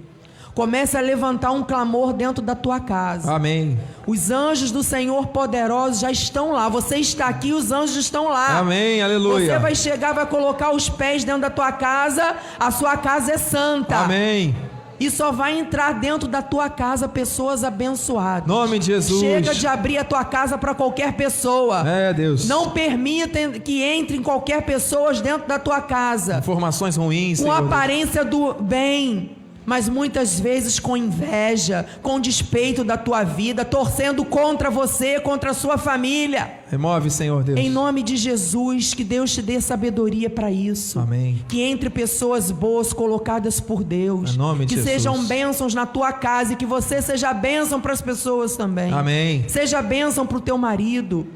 [0.53, 3.33] Comece a levantar um clamor dentro da tua casa.
[3.33, 3.79] Amém.
[4.05, 6.67] Os anjos do Senhor poderosos já estão lá.
[6.67, 8.57] Você está aqui, os anjos estão lá.
[8.57, 9.01] Amém.
[9.01, 9.53] Aleluia.
[9.53, 12.35] Você vai chegar, vai colocar os pés dentro da tua casa.
[12.59, 13.97] A sua casa é santa.
[13.97, 14.55] Amém.
[14.99, 18.45] E só vai entrar dentro da tua casa pessoas abençoadas.
[18.45, 19.21] Nome de Jesus.
[19.21, 21.87] Chega de abrir a tua casa para qualquer pessoa.
[21.87, 22.47] É, Deus.
[22.49, 26.39] Não permita que entrem qualquer pessoa dentro da tua casa.
[26.39, 27.39] Informações ruins.
[27.39, 29.38] Com aparência do bem
[29.69, 35.53] mas muitas vezes com inveja, com despeito da tua vida, torcendo contra você, contra a
[35.53, 36.51] sua família.
[36.71, 37.59] Remove, Senhor Deus.
[37.59, 40.99] Em nome de Jesus, que Deus te dê sabedoria para isso.
[40.99, 41.45] Amém.
[41.47, 44.33] Que entre pessoas boas colocadas por Deus.
[44.33, 45.03] Em nome de que Jesus.
[45.03, 48.91] sejam bênçãos na tua casa e que você seja bênção para as pessoas também.
[48.91, 49.45] Amém.
[49.47, 51.27] Seja bênção para o teu marido.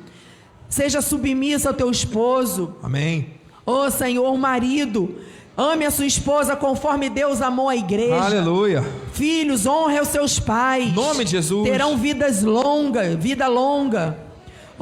[0.68, 2.78] Seja submissa ao teu esposo.
[2.82, 3.28] Amém.
[3.64, 5.20] Ô Senhor, marido,
[5.58, 8.16] ame a sua esposa conforme Deus amou a igreja.
[8.22, 8.84] Aleluia.
[9.14, 10.90] Filhos, honre os seus pais.
[10.90, 11.64] Em nome de Jesus.
[11.64, 14.18] Terão vidas longas, vida longa.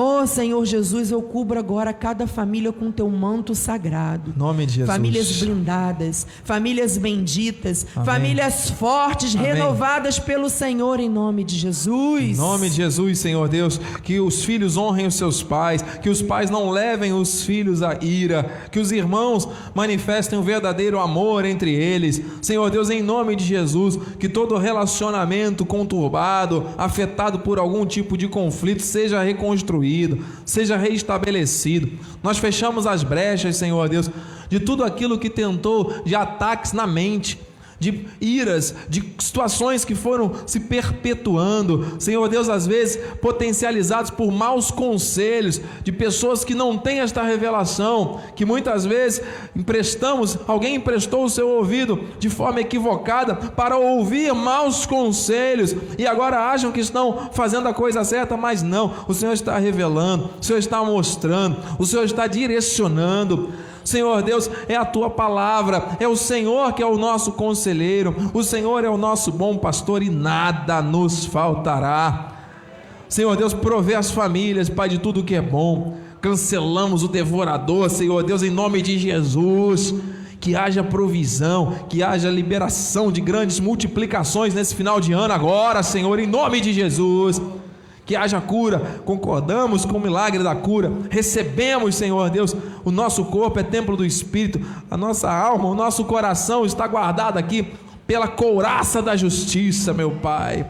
[0.03, 4.33] Oh Senhor Jesus, eu cubro agora cada família com teu manto sagrado.
[4.35, 4.89] Em nome de Jesus.
[4.89, 8.05] Famílias blindadas, famílias benditas, Amém.
[8.07, 9.53] famílias fortes, Amém.
[9.53, 12.19] renovadas pelo Senhor em nome de Jesus.
[12.19, 16.19] Em nome de Jesus, Senhor Deus, que os filhos honrem os seus pais, que os
[16.19, 21.75] pais não levem os filhos à ira, que os irmãos manifestem o verdadeiro amor entre
[21.75, 22.19] eles.
[22.41, 28.27] Senhor Deus, em nome de Jesus, que todo relacionamento conturbado, afetado por algum tipo de
[28.27, 29.90] conflito, seja reconstruído,
[30.45, 31.91] seja reestabelecido.
[32.23, 34.09] Nós fechamos as brechas, Senhor Deus,
[34.49, 37.39] de tudo aquilo que tentou de ataques na mente
[37.81, 44.69] de iras, de situações que foram se perpetuando, Senhor Deus, às vezes potencializados por maus
[44.69, 49.23] conselhos de pessoas que não têm esta revelação, que muitas vezes
[49.55, 56.51] emprestamos, alguém emprestou o seu ouvido de forma equivocada para ouvir maus conselhos e agora
[56.51, 60.59] acham que estão fazendo a coisa certa, mas não, o Senhor está revelando, o Senhor
[60.59, 63.51] está mostrando, o Senhor está direcionando.
[63.83, 68.43] Senhor Deus, é a tua palavra, é o Senhor que é o nosso conselheiro, o
[68.43, 72.33] Senhor é o nosso bom pastor e nada nos faltará.
[73.09, 75.97] Senhor Deus, provê as famílias, Pai, de tudo que é bom.
[76.21, 79.93] Cancelamos o devorador, Senhor Deus, em nome de Jesus.
[80.39, 86.17] Que haja provisão, que haja liberação de grandes multiplicações nesse final de ano agora, Senhor,
[86.19, 87.39] em nome de Jesus
[88.05, 93.59] que haja cura, concordamos com o milagre da cura, recebemos, Senhor Deus, o nosso corpo
[93.59, 97.73] é templo do Espírito, a nossa alma, o nosso coração está guardado aqui
[98.07, 100.65] pela couraça da justiça, meu Pai.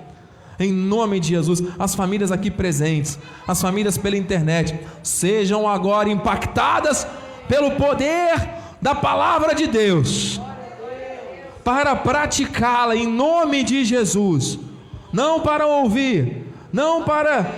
[0.59, 3.17] Em nome de Jesus, as famílias aqui presentes,
[3.47, 7.07] as famílias pela internet, sejam agora impactadas
[7.47, 10.39] pelo poder da palavra de Deus,
[11.63, 14.59] para praticá-la em nome de Jesus,
[15.11, 16.40] não para ouvir,
[16.71, 17.49] não para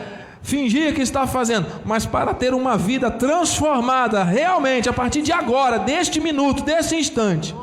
[0.42, 5.80] fingir que está fazendo, mas para ter uma vida transformada realmente a partir de agora,
[5.80, 7.56] deste minuto, deste instante,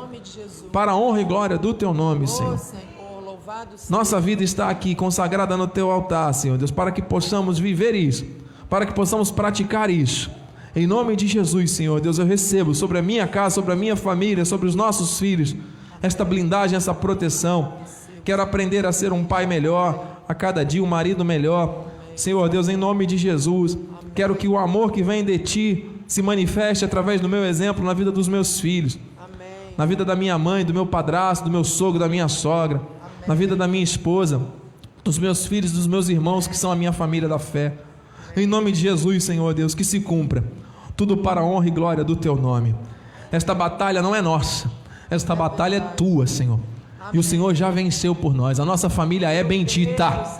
[0.71, 2.59] para a honra e glória do teu nome, Senhor.
[3.89, 8.25] Nossa vida está aqui consagrada no teu altar, Senhor Deus, para que possamos viver isso,
[8.69, 10.31] para que possamos praticar isso.
[10.73, 13.95] Em nome de Jesus, Senhor Deus, eu recebo sobre a minha casa, sobre a minha
[13.95, 15.53] família, sobre os nossos filhos,
[16.01, 17.73] esta blindagem, essa proteção.
[18.23, 21.87] Quero aprender a ser um pai melhor, a cada dia um marido melhor.
[22.15, 23.77] Senhor Deus, em nome de Jesus,
[24.15, 27.93] quero que o amor que vem de ti se manifeste através do meu exemplo na
[27.93, 28.97] vida dos meus filhos,
[29.77, 32.81] na vida da minha mãe, do meu padrasto, do meu sogro, da minha sogra,
[33.27, 34.41] na vida da minha esposa,
[35.03, 37.73] dos meus filhos, dos meus irmãos que são a minha família da fé.
[38.35, 40.43] Em nome de Jesus, Senhor Deus, que se cumpra
[40.95, 42.73] tudo para a honra e glória do teu nome.
[43.33, 44.71] Esta batalha não é nossa,
[45.09, 46.59] esta batalha é tua, Senhor.
[47.13, 48.59] E o Senhor já venceu por nós.
[48.59, 50.39] A nossa família é bendita.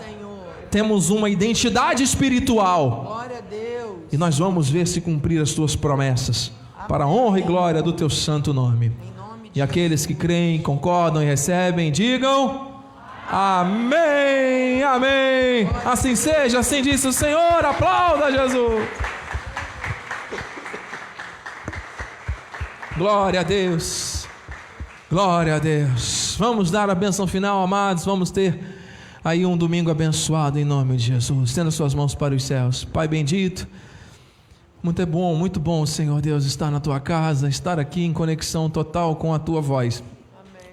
[0.70, 3.04] Temos uma identidade espiritual.
[3.06, 3.96] Glória a Deus.
[4.12, 6.52] E nós vamos ver se cumprir as tuas promessas.
[6.88, 8.92] Para a honra e glória do teu santo nome.
[9.54, 12.72] E aqueles que creem, concordam e recebem, digam.
[13.30, 15.68] Amém, amém.
[15.84, 17.64] Assim seja, assim disse o Senhor.
[17.64, 18.88] Aplauda Jesus.
[22.96, 24.21] Glória a Deus.
[25.12, 26.36] Glória a Deus.
[26.38, 28.02] Vamos dar a benção final, amados.
[28.02, 28.58] Vamos ter
[29.22, 31.50] aí um domingo abençoado em nome de Jesus.
[31.50, 32.82] Estenda suas mãos para os céus.
[32.82, 33.68] Pai bendito.
[34.82, 38.70] Muito é bom, muito bom, Senhor Deus, estar na tua casa, estar aqui em conexão
[38.70, 40.02] total com a tua voz.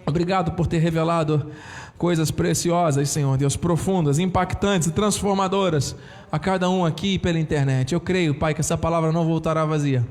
[0.05, 1.51] Obrigado por ter revelado
[1.97, 5.97] coisas preciosas, Senhor Deus, profundas, impactantes e transformadoras
[6.31, 7.93] a cada um aqui pela internet.
[7.93, 10.07] Eu creio, Pai, que essa palavra não voltará vazia.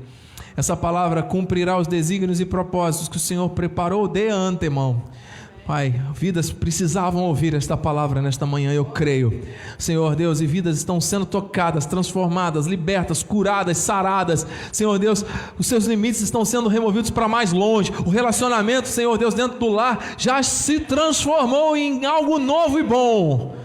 [0.59, 5.01] Essa palavra cumprirá os desígnios e propósitos que o Senhor preparou de antemão.
[5.65, 9.41] Pai, vidas precisavam ouvir esta palavra nesta manhã, eu creio.
[9.77, 14.45] Senhor Deus, e vidas estão sendo tocadas, transformadas, libertas, curadas, saradas.
[14.69, 15.23] Senhor Deus,
[15.57, 17.93] os seus limites estão sendo removidos para mais longe.
[18.05, 23.58] O relacionamento, Senhor Deus, dentro do lar já se transformou em algo novo e bom.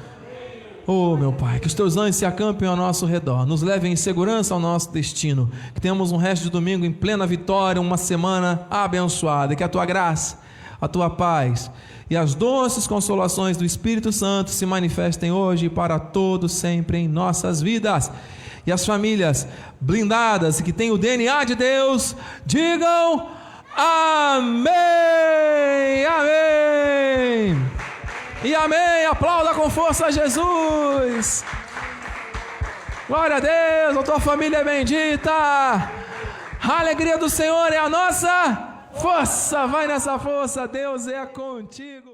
[0.87, 3.97] Oh, meu Pai, que os teus anjos se acampem ao nosso redor, nos levem em
[3.97, 8.67] segurança ao nosso destino, que tenhamos um resto de domingo em plena vitória, uma semana
[8.71, 10.45] abençoada, que a tua graça
[10.85, 11.71] a tua paz
[12.09, 17.09] e as doces consolações do Espírito Santo se manifestem hoje e para todos sempre em
[17.09, 18.11] nossas vidas.
[18.67, 19.49] E as famílias
[19.81, 22.15] blindadas que têm o DNA de Deus,
[22.47, 23.29] digam
[23.77, 24.75] amém,
[26.07, 27.74] amém.
[28.45, 31.43] E amém, aplauda com força Jesus.
[33.09, 35.33] Glória a Deus, a tua família é bendita.
[35.33, 39.67] A alegria do Senhor é a nossa força.
[39.67, 42.13] Vai nessa força, Deus é contigo.